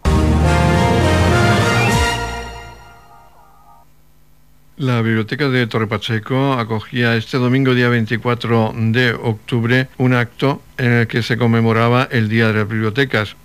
La 4.76 5.00
Biblioteca 5.00 5.48
de 5.48 5.68
Torre 5.68 5.86
Pacheco 5.86 6.54
acogía 6.54 7.14
este 7.14 7.38
domingo, 7.38 7.72
día 7.72 7.88
24 7.88 8.74
de 8.76 9.12
octubre, 9.12 9.86
un 9.96 10.12
acto 10.12 10.60
en 10.76 10.90
el 10.90 11.06
que 11.06 11.22
se 11.22 11.36
conmemoraba 11.36 12.08
el 12.10 12.28
Día 12.28 12.48
de 12.48 12.54
las 12.54 12.68
Bibliotecas 12.68 13.36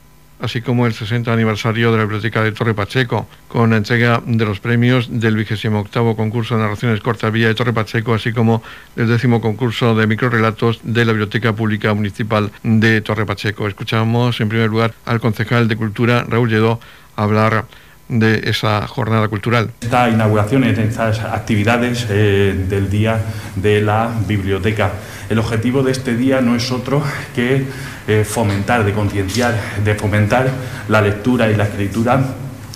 así 0.41 0.61
como 0.61 0.87
el 0.87 0.93
60 0.93 1.31
aniversario 1.31 1.91
de 1.91 1.97
la 1.97 2.03
Biblioteca 2.03 2.43
de 2.43 2.51
Torre 2.51 2.73
Pacheco, 2.73 3.27
con 3.47 3.69
la 3.69 3.77
entrega 3.77 4.21
de 4.25 4.45
los 4.45 4.59
premios 4.59 5.07
del 5.09 5.35
28 5.35 5.71
concurso 6.15 6.55
de 6.55 6.63
narraciones 6.63 6.99
cortas 7.01 7.31
Villa 7.31 7.47
de 7.47 7.55
Torre 7.55 7.73
Pacheco, 7.73 8.13
así 8.13 8.33
como 8.33 8.63
del 8.95 9.07
décimo 9.07 9.39
concurso 9.39 9.95
de 9.95 10.07
microrelatos 10.07 10.79
de 10.83 11.05
la 11.05 11.11
Biblioteca 11.11 11.53
Pública 11.53 11.93
Municipal 11.93 12.51
de 12.63 13.01
Torre 13.01 13.25
Pacheco. 13.25 13.67
Escuchamos 13.67 14.41
en 14.41 14.49
primer 14.49 14.69
lugar 14.69 14.93
al 15.05 15.19
concejal 15.19 15.67
de 15.67 15.75
Cultura, 15.75 16.25
Raúl 16.27 16.49
Lledó, 16.49 16.79
hablar 17.15 17.65
de 18.11 18.41
esa 18.49 18.85
jornada 18.87 19.27
cultural. 19.29 19.71
Esta 19.81 20.09
inauguración, 20.09 20.65
en 20.65 20.77
estas 20.79 21.19
actividades 21.19 22.05
eh, 22.09 22.53
del 22.69 22.89
Día 22.89 23.19
de 23.55 23.81
la 23.81 24.11
Biblioteca. 24.27 24.91
El 25.29 25.39
objetivo 25.39 25.81
de 25.81 25.93
este 25.93 26.15
día 26.15 26.41
no 26.41 26.55
es 26.55 26.71
otro 26.71 27.01
que 27.33 27.63
eh, 28.07 28.25
fomentar, 28.25 28.83
de 28.83 28.91
concienciar, 28.91 29.55
de 29.83 29.95
fomentar 29.95 30.49
la 30.89 31.01
lectura 31.01 31.49
y 31.49 31.55
la 31.55 31.63
escritura 31.63 32.21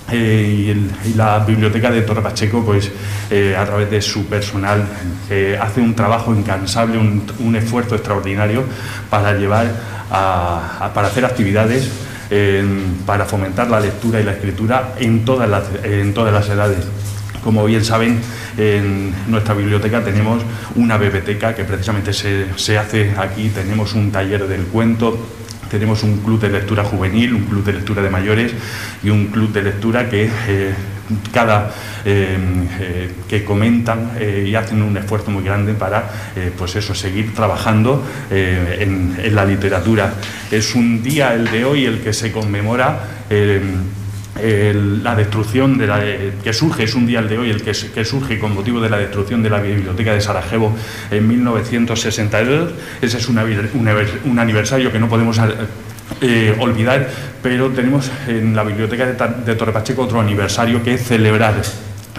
eh, 0.09 0.73
y, 1.03 1.13
la 1.15 1.39
biblioteca 1.39 1.91
de 1.91 2.01
Torre 2.03 2.21
Pacheco, 2.21 2.63
pues 2.63 2.89
a 3.57 3.65
través 3.65 3.89
de 3.89 4.01
su 4.01 4.27
personal, 4.27 4.85
hace 5.59 5.81
un 5.81 5.95
trabajo 5.95 6.33
incansable, 6.33 6.97
un, 6.97 7.55
esfuerzo 7.55 7.95
extraordinario 7.95 8.63
para 9.09 9.33
llevar 9.33 9.67
para 10.09 11.07
hacer 11.07 11.25
actividades 11.25 11.89
para 13.05 13.25
fomentar 13.25 13.69
la 13.69 13.79
lectura 13.79 14.19
y 14.19 14.23
la 14.23 14.33
escritura 14.33 14.93
en 14.99 15.25
todas 15.25 15.49
las, 15.49 15.63
en 15.83 16.13
todas 16.13 16.33
las 16.33 16.49
edades. 16.49 16.85
Como 17.43 17.63
bien 17.65 17.85
saben, 17.85 18.19
en 18.57 19.13
nuestra 19.27 19.53
biblioteca 19.53 20.03
tenemos 20.03 20.41
una 20.75 20.97
biblioteca 20.97 21.53
que 21.53 21.63
precisamente 21.63 22.13
se, 22.13 22.47
se 22.55 22.77
hace 22.77 23.13
aquí, 23.17 23.49
tenemos 23.49 23.93
un 23.93 24.11
taller 24.11 24.47
del 24.47 24.63
cuento, 24.63 25.17
tenemos 25.69 26.03
un 26.03 26.19
club 26.19 26.39
de 26.39 26.49
lectura 26.49 26.83
juvenil, 26.83 27.33
un 27.33 27.43
club 27.43 27.63
de 27.63 27.73
lectura 27.73 28.01
de 28.01 28.09
mayores 28.09 28.53
y 29.03 29.09
un 29.09 29.27
club 29.27 29.51
de 29.51 29.63
lectura 29.63 30.09
que 30.09 30.29
eh, 30.47 30.73
cada 31.31 31.71
eh, 32.03 32.37
eh, 32.79 33.11
que 33.27 33.43
comentan 33.43 34.11
eh, 34.19 34.45
y 34.47 34.55
hacen 34.55 34.81
un 34.81 34.97
esfuerzo 34.97 35.31
muy 35.31 35.43
grande 35.43 35.73
para 35.73 36.09
pues 36.57 36.75
eso 36.75 36.93
seguir 36.93 37.33
trabajando 37.33 38.03
en, 38.29 39.15
la 39.33 39.45
literatura 39.45 40.13
es 40.51 40.75
un 40.75 41.01
día 41.03 41.33
el 41.33 41.49
de 41.49 41.65
hoy 41.65 41.85
el 41.85 42.01
que 42.01 42.13
se 42.13 42.31
conmemora 42.31 42.99
la 43.29 45.15
destrucción 45.15 45.77
de 45.77 45.87
la, 45.87 46.01
que 46.43 46.53
surge, 46.53 46.83
es 46.83 46.95
un 46.95 47.07
día 47.07 47.19
el 47.19 47.29
de 47.29 47.37
hoy 47.37 47.49
el 47.49 47.61
que, 47.61 47.73
surge 48.05 48.39
con 48.39 48.53
motivo 48.53 48.81
de 48.81 48.89
la 48.89 48.97
destrucción 48.97 49.43
de 49.43 49.49
la 49.49 49.61
biblioteca 49.61 50.13
de 50.13 50.21
Sarajevo 50.21 50.75
en 51.11 51.27
1962. 51.27 52.71
Ese 53.01 53.17
es 53.17 53.29
un 53.29 54.39
aniversario 54.39 54.91
que 54.91 54.99
no 54.99 55.07
podemos 55.09 55.39
eh, 56.21 56.55
olvidar, 56.59 57.09
pero 57.41 57.69
tenemos 57.71 58.11
en 58.27 58.55
la 58.55 58.63
biblioteca 58.63 59.05
de, 59.07 59.55
Torre 59.55 59.71
Pacheco 59.71 60.03
otro 60.03 60.21
aniversario 60.21 60.81
que 60.83 60.97
celebrar 60.97 61.55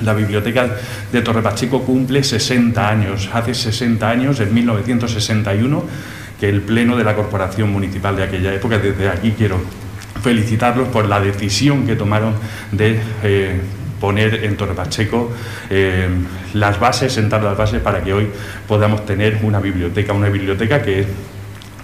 La 0.02 0.12
biblioteca 0.12 0.68
de 1.10 1.22
Torre 1.22 1.40
Pacheco 1.40 1.82
cumple 1.82 2.22
60 2.22 2.88
años. 2.88 3.30
Hace 3.32 3.54
60 3.54 4.08
años, 4.08 4.40
en 4.40 4.52
1961, 4.52 5.84
que 6.38 6.48
el 6.48 6.60
Pleno 6.60 6.96
de 6.96 7.04
la 7.04 7.14
Corporación 7.14 7.72
Municipal 7.72 8.16
de 8.16 8.24
aquella 8.24 8.52
época, 8.52 8.78
desde 8.78 9.08
aquí 9.08 9.32
quiero 9.36 9.58
felicitarlos 10.22 10.88
por 10.88 11.06
la 11.06 11.20
decisión 11.20 11.86
que 11.86 11.96
tomaron 11.96 12.34
de 12.72 13.00
eh, 13.22 13.60
poner 14.00 14.44
en 14.44 14.56
Torre 14.56 14.74
Pacheco 14.74 15.32
eh, 15.70 16.08
las 16.52 16.78
bases, 16.78 17.12
sentar 17.12 17.42
las 17.42 17.56
bases 17.56 17.80
para 17.80 18.02
que 18.02 18.12
hoy 18.12 18.28
podamos 18.68 19.06
tener 19.06 19.38
una 19.42 19.60
biblioteca, 19.60 20.12
una 20.12 20.28
biblioteca 20.28 20.82
que 20.82 21.06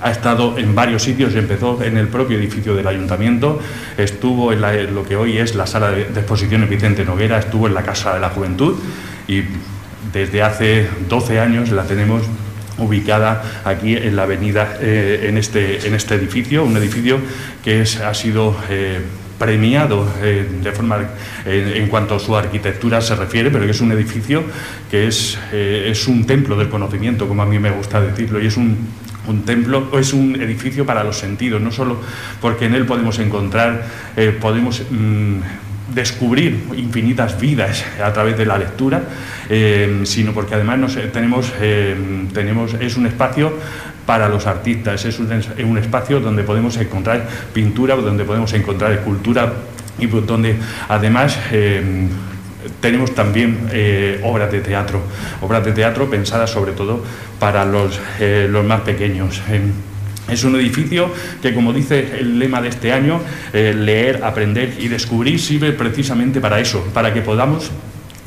ha 0.03 0.11
estado 0.11 0.59
en 0.59 0.75
varios 0.75 1.03
sitios, 1.05 1.35
empezó 1.37 1.83
en 1.83 1.97
el 1.97 2.09
propio 2.09 2.37
edificio 2.37 2.75
del 2.75 2.87
ayuntamiento, 2.87 3.61
estuvo 3.97 4.53
en, 4.53 4.61
lo 4.95 5.05
que 5.05 5.17
hoy 5.17 5.39
es 5.39 5.55
la 5.55 5.67
sala 5.67 5.93
de, 5.93 6.03
exposiciones 6.03 6.69
Vicente 6.69 7.05
Noguera, 7.05 7.39
estuvo 7.39 7.69
en 7.69 7.75
la 7.75 7.83
Casa 7.83 8.15
de 8.15 8.21
la 8.21 8.31
Juventud 8.31 8.75
y 9.29 9.43
desde 10.13 10.43
hace 10.43 10.89
12 11.09 11.39
años 11.39 11.71
la 11.71 11.85
tenemos 11.85 12.23
ubicada 12.79 13.63
aquí 13.65 13.95
en 13.95 14.17
la 14.17 14.25
avenida, 14.25 14.77
eh, 14.81 15.27
en, 15.29 15.39
este, 15.39 15.87
en 15.87 15.95
este 15.95 16.17
edificio, 16.17 16.65
un 16.65 16.77
edificio 16.77 17.19
que 17.63 17.83
ha 17.83 18.15
sido 18.15 18.57
eh, 18.71 19.01
premiado 19.39 20.09
eh, 20.21 20.49
de 20.63 20.73
forma 20.73 20.99
en 21.45 21.89
cuanto 21.89 22.17
a 22.17 22.19
su 22.19 22.37
arquitectura 22.37 23.01
se 23.01 23.15
refiere, 23.15 23.51
pero 23.51 23.65
que 23.65 23.71
es 23.71 23.81
un 23.81 23.93
edificio 23.93 24.43
que 24.91 25.07
es, 25.07 25.39
es 25.53 26.07
un 26.07 26.27
templo 26.27 26.57
del 26.57 26.69
conocimiento, 26.69 27.27
como 27.27 27.43
a 27.43 27.47
mí 27.47 27.59
me 27.59 27.71
gusta 27.71 28.01
decirlo, 28.01 28.41
y 28.41 28.47
es 28.47 28.57
un 28.57 28.77
un 29.27 29.45
templo 29.45 29.99
es 29.99 30.13
un 30.13 30.41
edificio 30.41 30.85
para 30.85 31.05
los 31.05 31.19
sentidos, 31.19 31.61
no 31.61 31.71
solo 31.71 32.01
porque 32.41 32.67
en 32.67 32.75
él 32.75 32.87
podemos 32.87 33.19
encontrar, 33.19 33.85
eh, 34.17 34.37
podemos 34.39 34.83
mm, 34.91 35.37
descubrir 35.95 36.65
infinitas 36.77 37.39
vidas 37.41 37.85
a 38.03 38.13
través 38.13 38.37
de 38.37 38.47
la 38.47 38.59
lectura, 38.59 39.03
eh, 39.49 40.01
sino 40.05 40.33
porque 40.33 40.55
además 40.55 40.97
tenemos, 41.13 41.53
eh, 41.61 41.97
tenemos, 42.33 42.75
es 42.75 42.97
un 42.97 43.07
espacio 43.07 43.53
para 44.07 44.29
los 44.29 44.47
artistas, 44.47 45.05
es 45.05 45.19
un, 45.21 45.79
espacio 45.79 46.21
donde 46.21 46.43
podemos 46.43 46.77
encontrar 46.77 47.29
pintura, 47.53 47.95
donde 47.95 48.25
podemos 48.25 48.53
encontrar 48.53 48.93
escultura 48.93 49.53
y 49.99 50.07
donde 50.07 50.57
además 50.89 51.39
tenemos 52.81 53.15
también 53.15 53.69
eh, 53.73 54.21
obras 54.25 54.51
de 54.53 54.61
teatro, 54.61 55.03
obras 55.41 55.65
de 55.65 55.73
teatro 55.73 56.09
pensadas 56.11 56.51
sobre 56.51 56.73
todo 56.73 57.03
para 57.39 57.65
los, 57.65 57.99
eh, 58.21 58.49
los 58.51 58.65
más 58.65 58.83
pequeños. 58.83 59.41
Es 60.29 60.45
un 60.45 60.55
edificio 60.57 61.11
que, 61.43 61.53
como 61.53 61.73
dice 61.73 62.19
el 62.21 62.39
lema 62.39 62.63
de 62.63 62.69
este 62.69 62.93
año, 62.93 63.21
eh, 63.53 63.75
leer, 63.77 64.23
aprender 64.23 64.75
y 64.79 64.89
descubrir 64.89 65.41
sirve 65.41 65.73
precisamente 65.73 66.41
para 66.41 66.61
eso, 66.61 66.85
para 66.95 67.13
que 67.13 67.23
podamos 67.23 67.71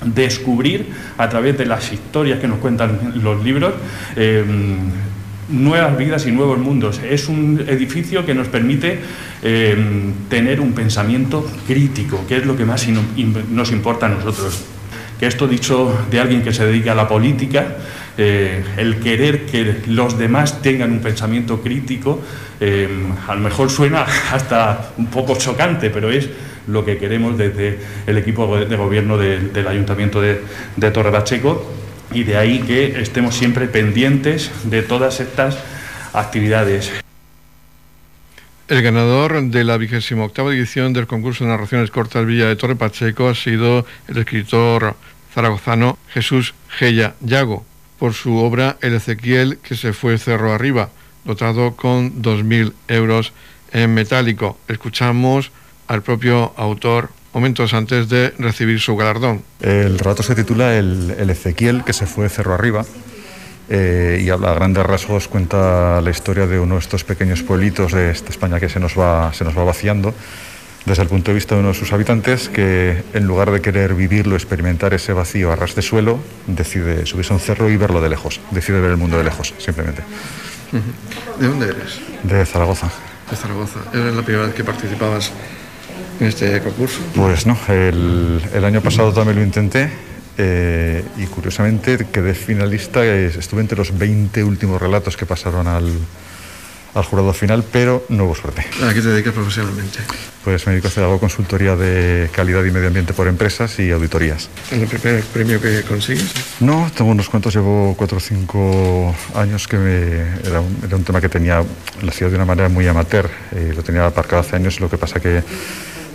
descubrir 0.03 0.87
a 1.17 1.29
través 1.29 1.57
de 1.57 1.65
las 1.65 1.91
historias 1.91 2.39
que 2.39 2.47
nos 2.47 2.59
cuentan 2.59 3.13
los 3.23 3.43
libros 3.43 3.73
nuevas 5.49 5.97
vidas 5.97 6.25
y 6.25 6.31
nuevos 6.31 6.57
mundos. 6.57 6.99
Es 6.99 7.27
un 7.27 7.63
edificio 7.67 8.25
que 8.25 8.33
nos 8.33 8.47
permite 8.47 8.99
eh, 9.43 9.75
tener 10.29 10.59
un 10.59 10.73
pensamiento 10.73 11.45
crítico, 11.67 12.25
que 12.27 12.37
es 12.37 12.45
lo 12.45 12.55
que 12.55 12.65
más 12.65 12.87
nos 12.87 13.71
importa 13.71 14.07
a 14.07 14.09
nosotros. 14.09 14.63
Que 15.19 15.27
esto 15.27 15.47
dicho 15.47 16.05
de 16.11 16.19
alguien 16.19 16.41
que 16.41 16.53
se 16.53 16.65
dedica 16.65 16.91
a 16.91 16.95
la 16.95 17.07
política, 17.07 17.77
eh, 18.17 18.63
el 18.77 18.99
querer 18.99 19.45
que 19.45 19.81
los 19.87 20.17
demás 20.17 20.61
tengan 20.61 20.91
un 20.91 20.99
pensamiento 20.99 21.61
crítico, 21.61 22.21
eh, 22.59 22.89
a 23.27 23.35
lo 23.35 23.41
mejor 23.41 23.69
suena 23.69 24.05
hasta 24.31 24.91
un 24.97 25.07
poco 25.07 25.35
chocante, 25.37 25.89
pero 25.89 26.11
es 26.11 26.29
lo 26.67 26.83
que 26.83 26.97
queremos 26.97 27.37
desde 27.37 27.77
el 28.07 28.17
equipo 28.17 28.57
de 28.57 28.75
gobierno 28.75 29.17
del 29.17 29.67
Ayuntamiento 29.67 30.19
de, 30.19 30.41
de 30.75 30.91
Torre 30.91 31.11
Pacheco 31.11 31.84
y 32.15 32.23
de 32.23 32.37
ahí 32.37 32.59
que 32.61 32.99
estemos 33.01 33.35
siempre 33.35 33.67
pendientes 33.67 34.49
de 34.63 34.81
todas 34.81 35.19
estas 35.19 35.57
actividades. 36.13 36.91
El 38.69 38.81
ganador 38.81 39.43
de 39.43 39.63
la 39.63 39.77
vigésima 39.77 40.23
octava 40.23 40.53
edición 40.53 40.93
del 40.93 41.05
concurso 41.05 41.43
de 41.43 41.51
narraciones 41.51 41.91
cortas 41.91 42.25
Villa 42.25 42.47
de 42.47 42.55
Torre 42.55 42.77
Pacheco 42.77 43.27
ha 43.27 43.35
sido 43.35 43.85
el 44.07 44.17
escritor 44.17 44.95
zaragozano 45.33 45.99
Jesús 46.09 46.55
Geya 46.69 47.15
Yago 47.19 47.65
por 47.99 48.13
su 48.13 48.37
obra 48.37 48.77
El 48.81 48.93
Ezequiel 48.93 49.59
que 49.61 49.75
se 49.75 49.93
fue 49.93 50.17
cerro 50.17 50.53
arriba, 50.53 50.89
dotado 51.25 51.75
con 51.75 52.23
2.000 52.23 52.73
euros 52.87 53.33
en 53.71 53.93
metálico. 53.93 54.57
Escuchamos 54.69 55.51
al 55.87 56.01
propio 56.01 56.53
autor 56.55 57.09
momentos 57.35 57.73
antes 57.73 58.07
de 58.07 58.33
recibir 58.39 58.79
su 58.79 58.95
galardón. 58.95 59.43
El 59.59 59.99
relato 59.99 60.23
se 60.23 60.35
titula 60.35 60.77
El, 60.77 61.29
Ezequiel 61.29 61.83
que 61.83 61.91
se 61.91 62.07
fue 62.07 62.29
cerro 62.29 62.53
arriba. 62.53 62.85
Eh, 63.67 64.23
y 64.23 64.29
a 64.29 64.37
grandes 64.37 64.85
rasgos, 64.85 65.27
cuenta 65.27 65.99
la 65.99 66.09
historia 66.11 66.47
de 66.47 66.59
uno 66.59 66.75
de 66.75 66.79
estos 66.79 67.03
pequeños 67.03 67.43
pueblitos 67.43 67.91
de 67.91 68.11
esta 68.11 68.29
España 68.29 68.59
que 68.59 68.69
se 68.69 68.79
nos 68.79 68.97
va, 68.97 69.33
se 69.33 69.43
nos 69.43 69.57
va 69.57 69.65
vaciando 69.65 70.13
desde 70.85 71.01
el 71.01 71.09
punto 71.09 71.31
de 71.31 71.35
vista 71.35 71.55
de 71.55 71.61
uno 71.61 71.69
de 71.69 71.73
sus 71.73 71.91
habitantes 71.91 72.47
que 72.47 73.03
en 73.13 73.25
lugar 73.25 73.51
de 73.51 73.59
querer 73.59 73.95
vivirlo, 73.95 74.35
experimentar 74.35 74.93
ese 74.93 75.13
vacío 75.13 75.51
a 75.51 75.55
ras 75.55 75.75
de 75.75 75.81
suelo, 75.81 76.19
decide 76.47 77.05
subirse 77.05 77.33
a 77.33 77.35
un 77.35 77.41
cerro 77.41 77.69
y 77.69 77.75
verlo 77.75 78.01
de 78.01 78.09
lejos, 78.09 78.39
decide 78.51 78.79
ver 78.79 78.91
el 78.91 78.97
mundo 78.97 79.17
de 79.17 79.23
lejos, 79.23 79.53
simplemente. 79.57 80.03
¿De 81.39 81.47
dónde 81.47 81.65
eres? 81.69 81.99
De 82.23 82.45
Zaragoza. 82.45 82.89
De 83.29 83.35
Zaragoza. 83.35 83.79
¿Era 83.93 84.11
la 84.11 84.21
primera 84.21 84.45
vez 84.45 84.55
que 84.55 84.63
participabas 84.63 85.31
en 86.19 86.27
este 86.27 86.61
concurso? 86.61 86.99
Pues 87.15 87.45
no, 87.45 87.57
el, 87.67 88.41
el 88.53 88.65
año 88.65 88.81
pasado 88.81 89.13
también 89.13 89.37
lo 89.37 89.43
intenté 89.43 89.89
eh, 90.37 91.03
y 91.17 91.25
curiosamente 91.27 92.07
quedé 92.11 92.33
finalista, 92.33 93.05
estuve 93.05 93.61
entre 93.61 93.77
los 93.77 93.97
20 93.97 94.43
últimos 94.43 94.81
relatos 94.81 95.15
que 95.15 95.25
pasaron 95.25 95.67
al, 95.67 95.89
al 96.93 97.03
jurado 97.03 97.31
final, 97.31 97.63
pero 97.71 98.05
no 98.09 98.25
hubo 98.25 98.35
suerte. 98.35 98.65
¿A 98.83 98.93
qué 98.93 99.01
te 99.01 99.09
dedicas 99.09 99.33
profesionalmente? 99.33 99.99
Pues 100.43 100.67
me 100.67 100.73
dedico 100.73 100.87
a 100.87 100.91
hacer 100.91 101.03
algo 101.05 101.19
consultoría 101.19 101.77
de 101.77 102.29
calidad 102.33 102.65
y 102.65 102.71
medio 102.71 102.87
ambiente 102.87 103.13
por 103.13 103.29
empresas 103.29 103.79
y 103.79 103.91
auditorías. 103.91 104.49
¿Es 104.71 104.81
el 104.81 104.87
primer 104.87 105.23
premio 105.23 105.61
que 105.61 105.83
consigues? 105.83 106.33
No, 106.59 106.91
tengo 106.95 107.11
unos 107.11 107.29
cuantos, 107.29 107.55
llevo 107.55 107.95
cuatro 107.97 108.17
o 108.17 108.21
cinco 108.21 109.15
años 109.35 109.69
que 109.69 109.77
me, 109.77 110.47
era, 110.47 110.59
un, 110.59 110.77
era, 110.85 110.97
un, 110.97 111.03
tema 111.05 111.21
que 111.21 111.29
tenía, 111.29 111.63
la 112.01 112.11
ciudad 112.11 112.29
de 112.29 112.35
una 112.35 112.45
manera 112.45 112.67
muy 112.67 112.85
amateur, 112.87 113.29
eh, 113.53 113.71
lo 113.73 113.83
tenía 113.83 114.05
aparcado 114.05 114.41
hace 114.41 114.57
años, 114.57 114.81
lo 114.81 114.89
que 114.89 114.97
pasa 114.97 115.21
que 115.21 115.43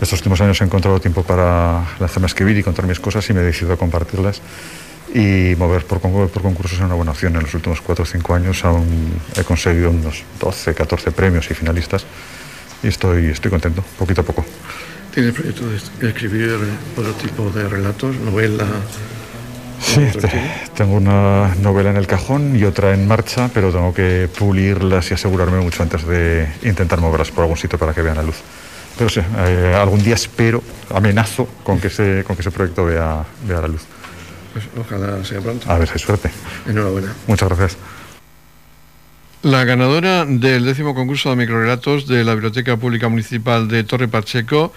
estos 0.00 0.18
últimos 0.20 0.40
años 0.40 0.60
he 0.60 0.64
encontrado 0.64 1.00
tiempo 1.00 1.22
para 1.22 1.84
lanzarme 1.98 2.24
a 2.24 2.28
escribir 2.28 2.56
y 2.56 2.62
contar 2.62 2.86
mis 2.86 3.00
cosas 3.00 3.28
y 3.28 3.34
me 3.34 3.40
he 3.40 3.44
decidido 3.44 3.74
a 3.74 3.76
compartirlas 3.76 4.40
y 5.14 5.54
mover 5.56 5.84
por, 5.84 6.00
por 6.00 6.42
concursos 6.42 6.78
es 6.78 6.84
una 6.84 6.94
buena 6.94 7.10
opción. 7.10 7.34
En 7.36 7.42
los 7.42 7.54
últimos 7.54 7.80
4 7.80 8.02
o 8.02 8.06
5 8.06 8.34
años 8.34 8.64
aún 8.64 9.12
he 9.36 9.44
conseguido 9.44 9.90
unos 9.90 10.24
12, 10.38 10.74
14 10.74 11.12
premios 11.12 11.50
y 11.50 11.54
finalistas 11.54 12.06
y 12.82 12.88
estoy, 12.88 13.26
estoy 13.26 13.50
contento, 13.50 13.84
poquito 13.98 14.22
a 14.22 14.24
poco. 14.24 14.44
¿Tienes 15.12 15.34
proyecto 15.34 15.64
de 15.68 16.08
escribir 16.08 16.56
otro 16.96 17.12
tipo 17.14 17.50
de 17.50 17.68
relatos, 17.68 18.16
novela? 18.16 18.66
Sí, 19.80 20.06
tengo 20.76 20.94
una 20.94 21.54
novela 21.56 21.90
en 21.90 21.96
el 21.96 22.06
cajón 22.06 22.54
y 22.54 22.64
otra 22.64 22.94
en 22.94 23.08
marcha, 23.08 23.50
pero 23.52 23.72
tengo 23.72 23.92
que 23.92 24.28
pulirlas 24.38 25.10
y 25.10 25.14
asegurarme 25.14 25.58
mucho 25.58 25.82
antes 25.82 26.06
de 26.06 26.48
intentar 26.62 27.00
moverlas 27.00 27.30
por 27.30 27.42
algún 27.42 27.56
sitio 27.56 27.78
para 27.78 27.92
que 27.92 28.02
vean 28.02 28.16
la 28.16 28.22
luz. 28.22 28.36
Pero 29.00 29.08
sí, 29.08 29.20
eh, 29.20 29.74
algún 29.74 30.02
día 30.02 30.14
espero, 30.14 30.62
amenazo 30.94 31.48
con 31.64 31.80
que 31.80 31.86
ese, 31.86 32.22
con 32.26 32.36
que 32.36 32.42
ese 32.42 32.50
proyecto 32.50 32.84
vea, 32.84 33.24
vea 33.46 33.62
la 33.62 33.68
luz. 33.68 33.80
Pues 34.52 34.66
ojalá 34.78 35.24
sea 35.24 35.40
pronto. 35.40 35.70
A 35.72 35.78
ver, 35.78 35.88
si 35.88 35.98
suerte. 35.98 36.30
Enhorabuena. 36.66 37.14
Muchas 37.26 37.48
gracias. 37.48 37.78
La 39.40 39.64
ganadora 39.64 40.26
del 40.26 40.66
décimo 40.66 40.94
concurso 40.94 41.30
de 41.30 41.36
microrelatos 41.36 42.08
de 42.08 42.24
la 42.24 42.34
Biblioteca 42.34 42.76
Pública 42.76 43.08
Municipal 43.08 43.68
de 43.68 43.84
Torre 43.84 44.06
Pacheco 44.06 44.70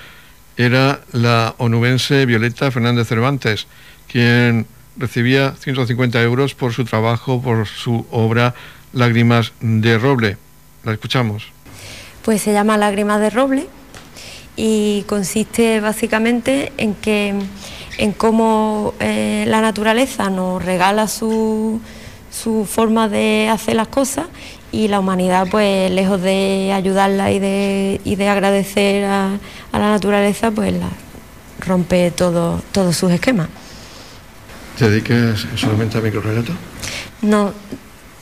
era 0.55 1.01
la 1.12 1.55
onubense 1.57 2.25
Violeta 2.25 2.71
Fernández 2.71 3.09
Cervantes, 3.09 3.67
quien 4.07 4.67
recibía 4.95 5.53
150 5.59 6.21
euros 6.21 6.55
por 6.55 6.71
su 6.71 6.86
trabajo, 6.86 7.41
por 7.41 7.67
su 7.67 8.07
obra 8.09 8.55
Lágrimas 8.93 9.51
de 9.59 9.97
Roble. 9.97 10.38
La 10.86 10.93
escuchamos. 10.93 11.51
Pues 12.23 12.41
se 12.41 12.53
llama 12.53 12.77
Lágrimas 12.77 13.19
de 13.19 13.29
Roble 13.29 13.67
y 14.56 15.04
consiste 15.08 15.80
básicamente 15.80 16.72
en 16.78 16.96
que 16.96 17.34
en 17.98 18.12
cómo 18.12 18.94
eh, 19.00 19.46
la 19.48 19.62
naturaleza 19.62 20.30
nos 20.30 20.63
regala 20.63 21.08
su, 21.08 21.80
su, 22.32 22.66
forma 22.66 23.08
de 23.08 23.50
hacer 23.52 23.76
las 23.76 23.88
cosas 23.88 24.26
y 24.72 24.88
la 24.88 25.00
humanidad, 25.00 25.48
pues 25.50 25.92
lejos 25.92 26.22
de 26.22 26.72
ayudarla 26.74 27.32
y 27.32 27.39
de, 27.39 28.02
y 28.04 28.16
de 28.16 28.30
agradecer 28.30 29.06
a, 29.06 29.38
a, 29.72 29.80
la 29.80 29.92
naturaleza, 29.92 30.50
pues 30.50 30.74
la, 30.74 30.89
rompe 31.60 32.12
todo, 32.12 32.62
todos 32.72 32.96
sus 32.96 33.12
esquemas. 33.12 33.50
¿Te 34.78 34.89
dedicas 34.89 35.46
solamente 35.56 35.98
a 36.00 36.02
microrelato? 36.02 36.54
No, 37.22 37.54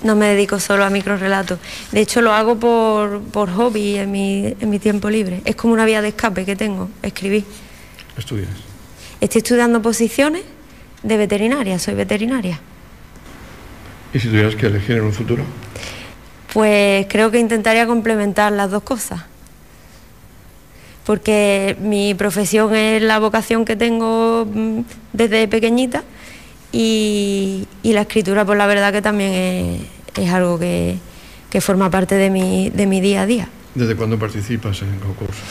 no 0.04 0.16
me 0.16 0.28
dedico 0.28 0.60
solo 0.60 0.84
a 0.84 0.90
microrelatos. 0.90 1.60
De 1.92 2.02
hecho, 2.02 2.22
lo 2.22 2.34
hago 2.34 2.60
por, 2.60 3.22
por 3.22 3.52
hobby 3.52 3.98
en 3.98 4.12
mi, 4.12 4.56
en 4.60 4.70
mi 4.70 4.80
tiempo 4.80 5.10
libre. 5.10 5.42
Es 5.46 5.56
como 5.56 5.74
una 5.74 5.86
vía 5.86 6.02
de 6.02 6.10
escape 6.10 6.46
que 6.46 6.56
tengo, 6.56 6.90
escribir. 7.02 7.46
¿Estudias? 8.18 8.50
Estoy 9.20 9.40
estudiando 9.40 9.82
posiciones 9.82 10.44
de 11.04 11.18
veterinaria, 11.18 11.80
soy 11.80 11.94
veterinaria. 11.94 12.60
¿Y 14.14 14.20
si 14.20 14.28
tuvieras 14.28 14.56
que 14.56 14.68
elegir 14.68 14.98
en 14.98 15.04
un 15.04 15.14
futuro? 15.14 15.44
Pues 16.54 17.06
creo 17.08 17.32
que 17.32 17.40
intentaría 17.40 17.86
complementar 17.88 18.52
las 18.52 18.70
dos 18.70 18.84
cosas. 18.84 19.22
Porque 21.06 21.78
mi 21.80 22.14
profesión 22.14 22.76
es 22.76 23.02
la 23.02 23.20
vocación 23.20 23.66
que 23.66 23.76
tengo 23.76 24.46
mm, 24.52 24.82
desde 25.14 25.48
pequeñita 25.48 26.04
y, 26.72 27.68
la 27.84 28.02
escritura, 28.02 28.46
pues 28.46 28.58
la 28.58 28.68
verdad 28.68 28.92
que 28.92 29.02
también 29.02 29.88
es, 30.16 30.30
algo 30.30 30.58
que, 30.60 30.98
forma 31.60 31.90
parte 31.90 32.16
de 32.16 32.30
mi, 32.30 32.70
de 32.70 32.88
mi 32.88 33.02
día 33.02 33.24
a 33.24 33.26
día. 33.26 33.50
¿Desde 33.76 33.96
cuándo 33.96 34.18
participas 34.18 34.82
en 34.82 35.00
concursos? 35.00 35.44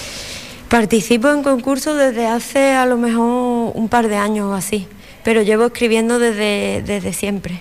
Participo 0.69 1.31
en 1.31 1.43
concursos 1.43 1.99
desde 1.99 2.27
hace 2.27 2.75
a 2.75 2.87
lo 2.87 2.97
mejor 2.97 3.73
un 3.75 3.89
par 3.89 4.09
de 4.09 4.17
años 4.17 4.47
o 4.47 4.55
así, 4.55 4.87
pero 5.25 5.43
llevo 5.43 5.67
escribiendo 5.67 6.19
desde, 6.19 6.83
desde 6.87 7.13
siempre. 7.13 7.61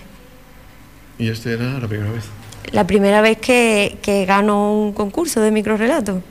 ¿Y 1.18 1.28
esta 1.28 1.50
era 1.50 1.78
la 1.78 1.88
primera 1.88 2.12
vez? 2.12 2.24
La 2.72 2.86
primera 2.86 3.20
vez 3.20 3.38
que, 3.38 3.98
que 4.00 4.24
gano 4.26 4.72
un 4.72 4.92
concurso 4.92 5.40
de 5.40 5.50
microrelato. 5.50 6.22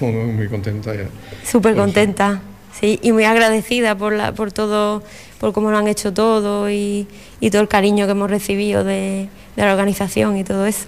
Muy 0.00 0.48
contenta 0.48 0.94
ya. 0.94 1.06
Súper 1.46 1.76
contenta, 1.76 2.40
sí, 2.78 2.98
y 3.02 3.12
muy 3.12 3.24
agradecida 3.24 3.96
por, 3.96 4.12
la, 4.12 4.32
por 4.32 4.50
todo, 4.50 5.02
por 5.44 5.52
cómo 5.52 5.70
lo 5.70 5.76
han 5.76 5.88
hecho 5.88 6.14
todo 6.14 6.70
y, 6.70 7.06
todo 7.52 7.60
el 7.60 7.68
cariño 7.68 8.06
que 8.06 8.12
hemos 8.12 8.30
recibido 8.30 8.82
de, 8.82 9.28
de 9.56 9.62
la 9.62 9.72
organización 9.72 10.38
y 10.38 10.42
todo 10.42 10.64
eso. 10.64 10.86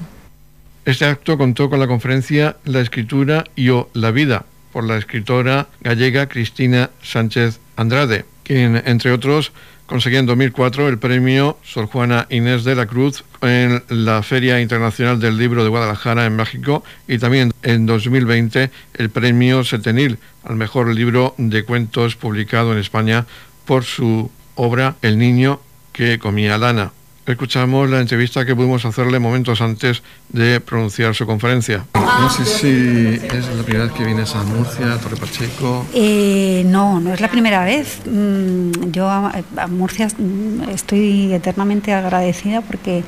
Este 0.87 1.05
acto 1.05 1.37
contó 1.37 1.69
con 1.69 1.79
la 1.79 1.87
conferencia 1.87 2.57
La 2.65 2.81
escritura 2.81 3.45
y 3.55 3.69
o 3.69 3.91
la 3.93 4.13
vida 4.13 4.47
por 4.73 4.85
la 4.85 4.97
escritora 4.97 5.67
gallega 5.83 6.27
Cristina 6.27 6.89
Sánchez 7.03 7.61
Andrade, 7.77 8.25
quien, 8.45 8.83
entre 8.87 9.13
otros, 9.13 9.53
conseguía 9.85 10.21
en 10.21 10.27
2004 10.27 10.89
el 10.89 10.99
premio 10.99 11.59
Sor 11.63 11.85
Juana 11.85 12.27
Inés 12.31 12.65
de 12.65 12.77
la 12.77 12.87
Cruz 12.87 13.25
en 13.43 13.83
la 13.91 14.23
Feria 14.23 14.63
Internacional 14.63 15.21
del 15.21 15.37
Libro 15.37 15.65
de 15.65 15.69
Guadalajara 15.69 16.25
en 16.25 16.35
México 16.35 16.83
y 17.07 17.19
también 17.19 17.53
en 17.63 17.85
2020 17.85 18.71
el 18.95 19.11
premio 19.11 19.65
Setenil 19.65 20.17
al 20.45 20.57
mejor 20.57 20.95
libro 20.95 21.35
de 21.37 21.63
cuentos 21.63 22.17
publicado 22.17 22.73
en 22.73 22.79
España 22.79 23.27
por 23.67 23.85
su 23.85 24.31
obra 24.57 24.97
El 25.03 25.19
niño 25.19 25.61
que 25.93 26.19
comía 26.19 26.59
lana 26.59 26.93
escuchamos 27.27 27.91
la 27.91 28.01
entrevista 28.01 28.45
que 28.45 28.55
pudimos 28.55 28.85
hacerle 28.85 29.19
momentos 29.19 29.61
antes 29.61 30.03
de 30.29 30.61
pronunciar 30.61 31.15
su 31.15 31.27
conferencia. 31.27 31.85
No 31.95 32.31
sé 32.31 32.45
si 32.45 33.27
es 33.27 33.49
la 33.49 33.63
primera 33.65 33.85
vez 33.87 33.93
que 33.95 34.05
vienes 34.05 34.35
a 34.35 34.45
Murcia, 34.45 34.93
a 34.93 34.99
Torre 34.99 35.17
Pacheco. 35.17 35.85
Eh, 35.93 36.63
no, 36.67 37.01
no 37.01 37.13
es 37.13 37.21
la 37.21 37.29
primera 37.29 37.65
vez. 37.65 38.01
Mm, 38.07 38.91
yo 38.93 39.09
a, 39.11 39.43
Murcia 39.69 40.07
mm, 40.07 40.71
estoy 40.71 41.33
eternamente 41.33 41.93
agradecida 41.93 42.61
porque 42.61 43.03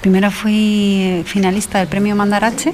primero 0.00 0.30
fui 0.30 1.22
finalista 1.26 1.78
del 1.78 1.88
premio 1.88 2.16
Mandarache. 2.16 2.72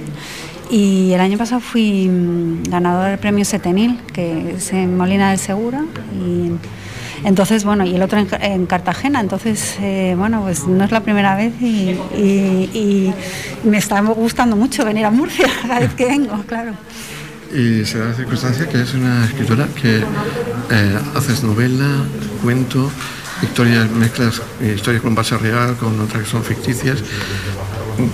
Y 0.70 1.12
el 1.12 1.20
año 1.20 1.36
pasado 1.36 1.60
fui 1.60 2.08
mm, 2.08 2.64
ganador 2.70 3.10
del 3.10 3.18
premio 3.18 3.44
Setenil, 3.44 4.00
que 4.12 4.54
es 4.56 4.72
en 4.72 4.96
Molina 4.96 5.30
del 5.30 5.38
Segura. 5.38 5.84
Y 6.14 6.52
entonces, 7.24 7.64
bueno, 7.64 7.84
y 7.84 7.94
el 7.94 8.02
otro 8.02 8.18
en, 8.40 8.66
Cartagena. 8.66 9.20
Entonces, 9.20 9.76
eh, 9.80 10.14
bueno, 10.16 10.42
pues 10.42 10.66
no 10.66 10.84
es 10.84 10.92
la 10.92 11.00
primera 11.00 11.36
vez 11.36 11.52
y, 11.60 13.12
me 13.64 13.78
está 13.78 14.00
gustando 14.00 14.56
mucho 14.56 14.84
venir 14.84 15.04
a 15.04 15.10
Murcia 15.10 15.48
cada 15.62 15.80
vez 15.80 15.94
que 15.94 16.06
vengo, 16.06 16.42
claro. 16.46 16.72
Y 17.52 17.84
se 17.84 17.98
da 17.98 18.06
la 18.06 18.14
circunstancia 18.14 18.68
que 18.68 18.82
es 18.82 18.94
una 18.94 19.24
escritora 19.24 19.66
que 19.80 19.98
eh, 19.98 20.98
haces 21.14 21.42
novela, 21.42 22.04
cuento, 22.42 22.90
historias, 23.42 23.90
mezclas 23.90 24.42
historias 24.60 25.02
con 25.02 25.14
base 25.14 25.36
real, 25.38 25.76
con 25.76 25.98
otras 26.00 26.24
que 26.24 26.30
son 26.30 26.44
ficticias. 26.44 26.98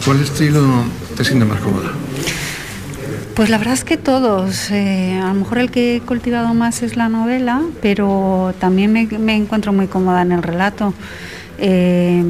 ¿Cuál 0.05 0.21
estilo 0.21 0.85
te 1.17 1.25
siente 1.25 1.45
más 1.45 1.61
cómoda? 1.61 1.93
Pues 3.35 3.49
la 3.49 3.57
verdad 3.57 3.73
es 3.73 3.85
que 3.85 3.97
todos. 3.97 4.71
Eh, 4.71 5.19
a 5.23 5.29
lo 5.29 5.35
mejor 5.35 5.59
el 5.59 5.71
que 5.71 5.97
he 5.97 6.01
cultivado 6.01 6.53
más 6.53 6.83
es 6.83 6.97
la 6.97 7.09
novela, 7.09 7.63
pero 7.81 8.55
también 8.59 8.93
me, 8.93 9.37
encuentro 9.37 9.73
muy 9.73 9.87
cómoda 9.87 10.21
en 10.21 10.33
el 10.33 10.43
relato. 10.43 10.93
Eh, 11.59 12.23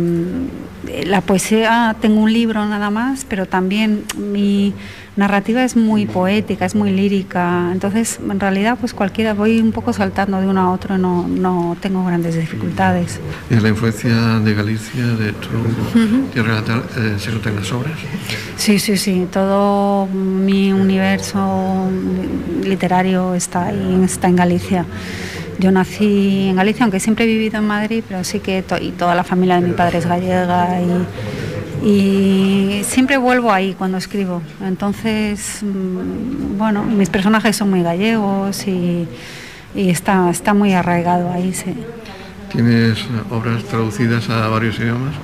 la 1.07 1.21
poesía, 1.23 1.97
tengo 2.01 2.21
un 2.21 2.33
libro 2.33 2.65
nada 2.67 2.91
más, 2.91 3.27
pero 3.29 3.47
también 3.47 4.05
mi 4.17 4.75
narrativa 5.17 5.63
es 5.63 5.77
muy 5.77 6.07
poética, 6.07 6.65
es 6.65 6.75
muy 6.75 6.91
lírica, 6.91 7.71
entonces 7.73 8.19
en 8.29 8.41
realidad 8.41 8.79
pues 8.81 8.95
cualquiera, 8.95 9.35
voy 9.35 9.61
un 9.61 9.73
poco 9.73 9.93
saltando 9.93 10.41
de 10.41 10.47
uno 10.47 10.61
a 10.63 10.71
otro, 10.71 10.97
no, 10.99 11.29
no 11.29 11.77
tengo 11.81 12.05
grandes 12.05 12.35
dificultades. 12.35 13.21
¿Y 13.51 13.57
la 13.57 13.69
influencia 13.69 14.39
de 14.39 14.55
Galicia, 14.55 15.05
de 15.05 15.33
tu 15.33 15.49
tierra 16.33 16.55
natal, 16.55 16.85
eh, 16.97 17.17
se 17.19 17.31
nota 17.31 17.51
en 17.51 17.57
las 17.57 17.73
obras? 17.73 17.93
Sí, 18.57 18.79
sí, 18.79 18.97
sí, 18.97 19.27
todo 19.31 20.07
mi 20.07 20.73
universo 20.73 21.91
literario 22.65 23.35
está 23.35 23.67
ahí, 23.67 24.01
está 24.05 24.29
en 24.29 24.37
Galicia. 24.37 24.87
Yo 25.59 25.71
nací 25.71 26.49
en 26.49 26.57
Galicia, 26.57 26.85
aunque 26.85 26.99
siempre 26.99 27.25
he 27.25 27.29
vivido 27.29 27.59
en 27.59 27.67
Madrid, 27.67 28.03
pero 28.09 28.25
sí 28.25 28.41
que 28.41 28.65
y 28.81 28.91
toda 28.93 29.15
la 29.15 29.25
familia 29.25 29.61
de 29.61 29.69
mi 29.69 29.75
padre 29.75 29.99
es 29.99 30.07
gallega 30.07 30.81
y 30.81 30.87
y 31.85 32.83
siempre 32.85 33.17
vuelvo 33.17 33.53
ahí 33.53 33.75
cuando 33.75 33.99
escribo. 33.99 34.41
Entonces, 34.65 35.63
mm, 35.63 36.57
bueno, 36.57 36.85
mis 36.85 37.11
personajes 37.11 37.57
son 37.57 37.71
muy 37.71 37.83
gallegos 37.83 38.67
y, 38.67 39.09
está, 39.75 40.31
está 40.31 40.55
muy 40.55 40.73
arraigado 40.73 41.31
ahí. 41.33 41.53
Sí. 41.53 41.75
Tienes 42.53 42.99
obras 43.31 43.65
traducidas 43.65 44.29
a 44.31 44.49
varios 44.49 44.79
idiomas. 44.79 45.15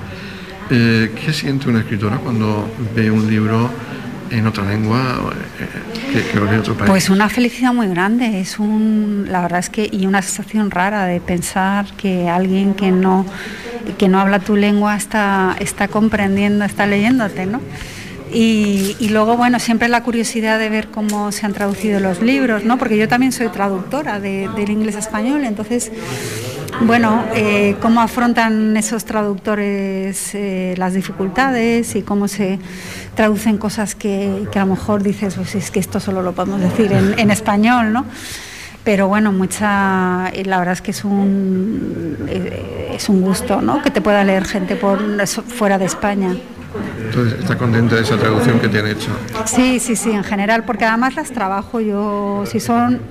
Eh, 0.71 1.11
¿Qué 1.23 1.33
siente 1.33 1.69
una 1.69 1.79
escritora 1.79 2.17
cuando 2.17 2.69
ve 2.95 3.09
un 3.09 3.29
libro 3.29 3.69
en 4.31 4.47
otra 4.47 4.63
lengua 4.65 5.31
eh, 5.59 6.31
que, 6.31 6.37
en 6.37 6.59
otro 6.59 6.75
país? 6.75 6.89
Pues 6.89 7.09
una 7.09 7.29
felicidad 7.29 7.73
muy 7.73 7.87
grande, 7.87 8.39
es 8.39 8.59
un, 8.59 9.27
la 9.29 9.41
verdad 9.41 9.59
es 9.59 9.69
que, 9.69 9.89
y 9.91 10.05
una 10.05 10.21
sensación 10.21 10.71
rara 10.71 11.05
de 11.05 11.19
pensar 11.19 11.85
que 11.97 12.29
alguien 12.29 12.73
que 12.73 12.91
no, 12.91 13.25
que 13.97 14.07
no 14.07 14.19
habla 14.19 14.39
tu 14.39 14.55
lengua 14.55 14.95
está, 14.95 15.55
está 15.59 15.87
comprendiendo, 15.87 16.65
está 16.65 16.85
leyéndote, 16.87 17.45
¿no? 17.45 17.61
Y, 18.31 19.07
luego, 19.09 19.37
bueno, 19.37 19.59
siempre 19.59 19.87
la 19.89 20.03
curiosidad 20.03 20.59
de 20.59 20.69
ver 20.69 20.89
cómo 20.89 21.31
se 21.31 21.47
han 21.47 21.53
traducido 21.53 21.99
los 21.99 22.21
libros, 22.21 22.63
¿no? 22.63 22.77
Porque 22.77 22.95
yo 22.95 23.07
también 23.07 23.31
soy 23.31 23.47
traductora 23.47 24.19
de, 24.19 24.47
del 24.55 24.69
inglés 24.69 24.95
español, 24.95 25.43
entonces 25.45 25.91
bueno, 26.81 27.25
eh, 27.35 27.75
cómo 27.81 28.01
afrontan 28.01 28.75
esos 28.77 29.05
traductores 29.05 30.33
eh, 30.33 30.75
las 30.77 30.93
dificultades 30.93 31.95
y 31.95 32.01
cómo 32.01 32.27
se 32.27 32.59
traducen 33.15 33.57
cosas 33.57 33.95
que, 33.95 34.47
a 34.53 34.59
lo 34.59 34.65
mejor 34.67 35.03
dices, 35.03 35.35
pues 35.35 35.55
es 35.55 35.71
que 35.71 35.79
esto 35.79 35.99
solo 35.99 36.21
lo 36.21 36.33
podemos 36.33 36.61
decir 36.61 36.91
en, 36.91 37.31
español, 37.31 37.91
¿no? 37.91 38.05
Pero 38.83 39.07
bueno, 39.07 39.31
mucha, 39.31 40.31
la 40.45 40.59
verdad 40.59 40.73
es 40.73 40.81
que 40.81 40.91
es 40.91 41.03
un, 41.03 42.17
eh, 42.27 42.93
es 42.95 43.09
un 43.09 43.21
gusto, 43.21 43.61
¿no? 43.61 43.81
Que 43.81 43.91
te 43.91 44.01
pueda 44.01 44.23
leer 44.23 44.45
gente 44.45 44.75
por 44.75 44.99
fuera 45.27 45.77
de 45.77 45.85
España. 45.85 46.35
Entonces, 47.03 47.39
¿está 47.39 47.57
contenta 47.57 47.95
de 47.95 48.01
esa 48.03 48.17
traducción 48.17 48.59
que 48.59 48.69
te 48.69 48.79
han 48.79 48.87
hecho? 48.87 49.09
Sí, 49.45 49.79
sí, 49.79 49.95
sí, 49.95 50.11
en 50.11 50.23
general, 50.23 50.63
porque 50.63 50.85
además 50.85 51.15
las 51.15 51.31
trabajo 51.31 51.81
yo, 51.81 52.43
si 52.45 52.59
son 52.59 53.01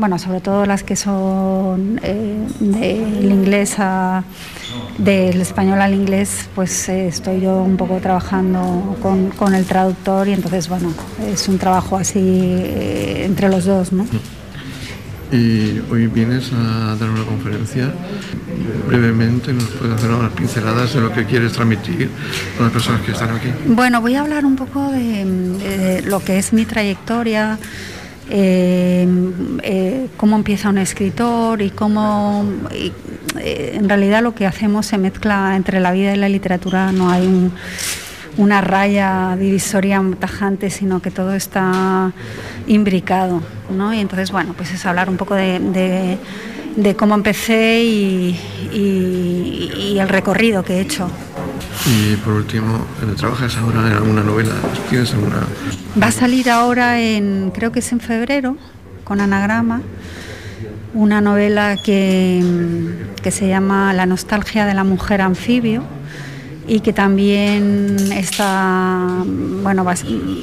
bueno, 0.00 0.18
sobre 0.18 0.40
todo 0.40 0.64
las 0.64 0.82
que 0.82 0.96
son 0.96 2.00
eh, 2.02 2.46
del 2.58 3.30
inglés 3.30 3.74
a, 3.78 4.24
del 4.96 5.40
español 5.42 5.80
al 5.82 5.92
inglés, 5.92 6.48
pues 6.54 6.88
eh, 6.88 7.08
estoy 7.08 7.42
yo 7.42 7.62
un 7.62 7.76
poco 7.76 7.98
trabajando 7.98 8.96
con, 9.02 9.54
el 9.54 9.66
traductor 9.66 10.26
y 10.26 10.32
entonces, 10.32 10.68
bueno, 10.70 10.92
es 11.30 11.46
un 11.48 11.58
trabajo 11.58 11.98
así 11.98 12.18
eh, 12.18 13.24
entre 13.26 13.50
los 13.50 13.66
dos, 13.66 13.92
¿no? 13.92 14.06
Y 15.32 15.80
hoy 15.90 16.06
vienes 16.06 16.50
a 16.52 16.96
dar 16.98 17.10
una 17.10 17.24
conferencia. 17.24 17.92
Brevemente, 18.88 19.52
¿nos 19.52 19.64
puedes 19.64 19.94
hacer 19.94 20.10
unas 20.10 20.32
pinceladas 20.32 20.94
de 20.94 21.02
lo 21.02 21.12
que 21.12 21.24
quieres 21.26 21.52
transmitir 21.52 22.10
a 22.58 22.62
las 22.62 22.72
personas 22.72 23.02
que 23.02 23.12
están 23.12 23.30
aquí? 23.36 23.48
Bueno, 23.66 24.00
voy 24.00 24.16
a 24.16 24.22
hablar 24.22 24.44
un 24.44 24.56
poco 24.56 24.90
de 24.90 26.02
lo 26.06 26.18
que 26.20 26.38
es 26.38 26.52
mi 26.52 26.64
trayectoria, 26.64 27.58
eh, 28.32 29.08
eh, 29.64 30.08
cómo 30.16 30.36
empieza 30.36 30.68
un 30.68 30.78
escritor 30.78 31.60
y 31.62 31.70
cómo 31.70 32.44
eh, 32.70 33.72
en 33.74 33.88
realidad 33.88 34.22
lo 34.22 34.36
que 34.36 34.46
hacemos 34.46 34.86
se 34.86 34.98
mezcla 34.98 35.56
entre 35.56 35.80
la 35.80 35.90
vida 35.90 36.14
y 36.14 36.16
la 36.16 36.28
literatura, 36.28 36.92
no 36.92 37.10
hay 37.10 37.50
una 38.36 38.60
raya 38.60 39.36
divisoria 39.36 40.00
tajante, 40.20 40.70
sino 40.70 41.02
que 41.02 41.10
todo 41.10 41.34
está 41.34 42.12
imbricado. 42.68 43.42
¿no? 43.76 43.92
Y 43.92 43.98
entonces, 43.98 44.30
bueno, 44.30 44.54
pues 44.56 44.72
es 44.72 44.86
hablar 44.86 45.10
un 45.10 45.16
poco 45.16 45.34
de, 45.34 46.16
cómo 46.96 47.14
empecé 47.16 47.82
y, 47.82 48.38
el 49.98 50.08
recorrido 50.08 50.62
que 50.62 50.74
he 50.74 50.80
hecho. 50.80 51.10
Y 51.86 52.16
por 52.16 52.34
último, 52.34 52.86
¿trabajas 53.16 53.56
ahora 53.56 53.86
en 53.86 53.94
alguna 53.94 54.22
novela? 54.22 54.52
¿Tienes 54.88 55.12
alguna 55.14 55.46
Va 56.00 56.08
a 56.08 56.12
salir 56.12 56.50
ahora 56.50 57.00
en, 57.00 57.50
creo 57.54 57.72
que 57.72 57.78
es 57.78 57.92
en 57.92 58.00
febrero, 58.00 58.56
con 59.04 59.20
anagrama. 59.20 59.80
una 60.92 61.20
novela 61.20 61.76
que, 61.82 62.42
que 63.22 63.30
se 63.30 63.48
llama 63.48 63.92
La 63.92 64.06
nostalgia 64.06 64.66
de 64.66 64.74
la 64.74 64.84
mujer 64.84 65.20
anfibio 65.20 65.84
y 66.70 66.80
que 66.80 66.92
también 66.92 67.96
está, 68.12 69.24
bueno, 69.62 69.84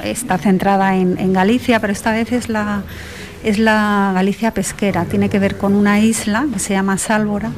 está 0.04 0.38
centrada 0.38 0.98
en, 0.98 1.32
Galicia, 1.32 1.80
pero 1.80 1.94
esta 1.94 2.12
vez 2.12 2.34
es 2.34 2.50
la, 2.50 2.84
es 3.46 3.60
la 3.60 4.12
Galicia 4.14 4.52
pesquera, 4.52 5.06
tiene 5.06 5.30
que 5.30 5.40
ver 5.40 5.58
con 5.58 5.74
una 5.74 6.02
isla 6.02 6.46
que 6.52 6.60
se 6.60 6.74
llama 6.74 6.98
Sálvora, 6.98 7.52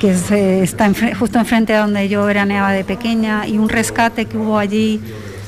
que 0.00 0.14
eh, 0.30 0.62
está 0.62 0.90
justo 1.18 1.38
enfrente 1.38 1.72
de 1.72 1.78
donde 1.78 2.08
yo 2.08 2.24
veraneaba 2.24 2.72
de 2.72 2.84
pequeña, 2.84 3.46
y 3.46 3.58
un 3.58 3.68
rescate 3.68 4.26
que 4.26 4.36
hubo 4.36 4.58
allí 4.58 5.00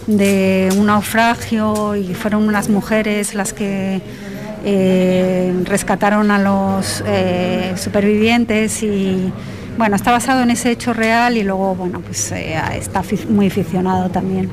de 0.06 0.70
un 0.76 0.86
naufragio 0.86 1.94
y 1.94 2.14
fueron 2.14 2.48
unas 2.48 2.68
mujeres 2.68 3.34
las 3.34 3.52
que 3.52 4.00
eh, 4.64 5.54
rescataron 5.64 6.30
a 6.30 6.38
los 6.38 7.04
eh, 7.06 7.74
supervivientes 7.76 8.82
y 8.82 9.32
bueno, 9.76 9.94
está 9.94 10.10
basado 10.10 10.42
en 10.42 10.50
ese 10.50 10.70
hecho 10.72 10.92
real 10.92 11.36
y 11.36 11.44
luego, 11.44 11.74
bueno, 11.76 12.00
pues 12.00 12.32
eh, 12.32 12.58
está 12.74 13.02
muy 13.28 13.46
aficionado 13.46 14.10
también. 14.10 14.50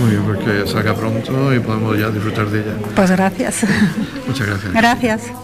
Muy 0.00 0.10
bien, 0.10 0.22
porque 0.24 0.66
salga 0.66 0.94
pronto 0.94 1.54
y 1.54 1.60
podemos 1.60 1.96
ya 1.96 2.08
disfrutar 2.10 2.46
de 2.48 2.60
ella. 2.60 2.72
Pues 2.96 3.10
gracias. 3.12 3.64
Muchas 4.26 4.46
gracias. 4.46 4.72
Gracias. 4.72 5.43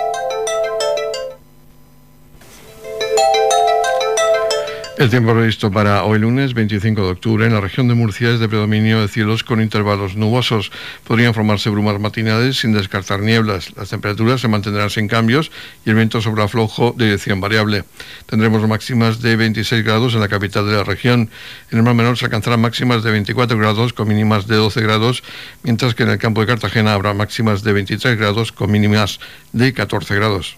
El 4.97 5.09
tiempo 5.09 5.33
previsto 5.33 5.71
para 5.71 6.03
hoy 6.03 6.19
lunes 6.19 6.53
25 6.53 7.01
de 7.01 7.11
octubre 7.11 7.45
en 7.45 7.53
la 7.53 7.61
región 7.61 7.87
de 7.87 7.95
Murcia 7.95 8.29
es 8.29 8.41
de 8.41 8.49
predominio 8.49 9.01
de 9.01 9.07
cielos 9.07 9.43
con 9.43 9.61
intervalos 9.61 10.17
nubosos. 10.17 10.69
Podrían 11.05 11.33
formarse 11.33 11.69
brumas 11.69 11.99
matinales 11.99 12.57
sin 12.57 12.73
descartar 12.73 13.21
nieblas. 13.21 13.71
Las 13.77 13.89
temperaturas 13.89 14.41
se 14.41 14.49
mantendrán 14.49 14.89
sin 14.89 15.07
cambios 15.07 15.49
y 15.85 15.89
el 15.89 15.95
viento 15.95 16.21
sobre 16.21 16.43
aflojo 16.43 16.93
de 16.95 17.05
dirección 17.05 17.39
variable. 17.39 17.85
Tendremos 18.25 18.67
máximas 18.67 19.21
de 19.21 19.37
26 19.37 19.83
grados 19.83 20.13
en 20.13 20.19
la 20.19 20.27
capital 20.27 20.67
de 20.67 20.73
la 20.73 20.83
región. 20.83 21.29
En 21.71 21.77
el 21.77 21.83
mar 21.83 21.95
menor 21.95 22.17
se 22.17 22.25
alcanzarán 22.25 22.59
máximas 22.59 23.01
de 23.01 23.11
24 23.11 23.57
grados 23.57 23.93
con 23.93 24.09
mínimas 24.09 24.45
de 24.45 24.57
12 24.57 24.81
grados, 24.81 25.23
mientras 25.63 25.95
que 25.95 26.03
en 26.03 26.09
el 26.09 26.17
campo 26.17 26.41
de 26.41 26.47
Cartagena 26.47 26.93
habrá 26.93 27.13
máximas 27.13 27.63
de 27.63 27.71
23 27.71 28.17
grados 28.17 28.51
con 28.51 28.69
mínimas 28.69 29.21
de 29.53 29.73
14 29.73 30.15
grados. 30.15 30.57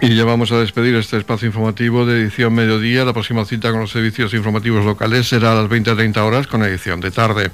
Y 0.00 0.14
ya 0.14 0.24
vamos 0.24 0.52
a 0.52 0.60
despedir 0.60 0.94
este 0.94 1.16
espacio 1.16 1.46
informativo 1.48 2.06
de 2.06 2.22
edición 2.22 2.54
mediodía. 2.54 3.04
La 3.04 3.12
próxima 3.12 3.44
cita 3.44 3.72
con 3.72 3.80
los 3.80 3.90
servicios 3.90 4.32
informativos 4.32 4.84
locales 4.84 5.28
será 5.28 5.52
a 5.52 5.54
las 5.56 5.68
20.30 5.68 6.16
horas 6.18 6.46
con 6.46 6.62
edición 6.62 7.00
de 7.00 7.10
tarde. 7.10 7.50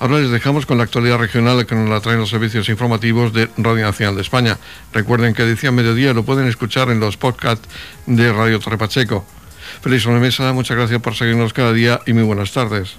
Ahora 0.00 0.18
les 0.18 0.30
dejamos 0.30 0.66
con 0.66 0.78
la 0.78 0.84
actualidad 0.84 1.18
regional 1.18 1.64
que 1.66 1.76
nos 1.76 1.88
la 1.88 2.00
traen 2.00 2.18
los 2.18 2.30
servicios 2.30 2.68
informativos 2.68 3.32
de 3.32 3.48
Radio 3.58 3.84
Nacional 3.84 4.16
de 4.16 4.22
España. 4.22 4.58
Recuerden 4.92 5.34
que 5.34 5.44
edición 5.44 5.76
mediodía 5.76 6.12
lo 6.14 6.24
pueden 6.24 6.48
escuchar 6.48 6.90
en 6.90 6.98
los 6.98 7.16
podcasts 7.16 7.68
de 8.06 8.32
Radio 8.32 8.58
Torre 8.58 8.76
Pacheco. 8.76 9.24
Feliz 9.80 10.04
mesa, 10.06 10.52
muchas 10.52 10.76
gracias 10.76 11.00
por 11.00 11.14
seguirnos 11.14 11.52
cada 11.52 11.72
día 11.72 12.00
y 12.06 12.12
muy 12.12 12.24
buenas 12.24 12.52
tardes. 12.52 12.96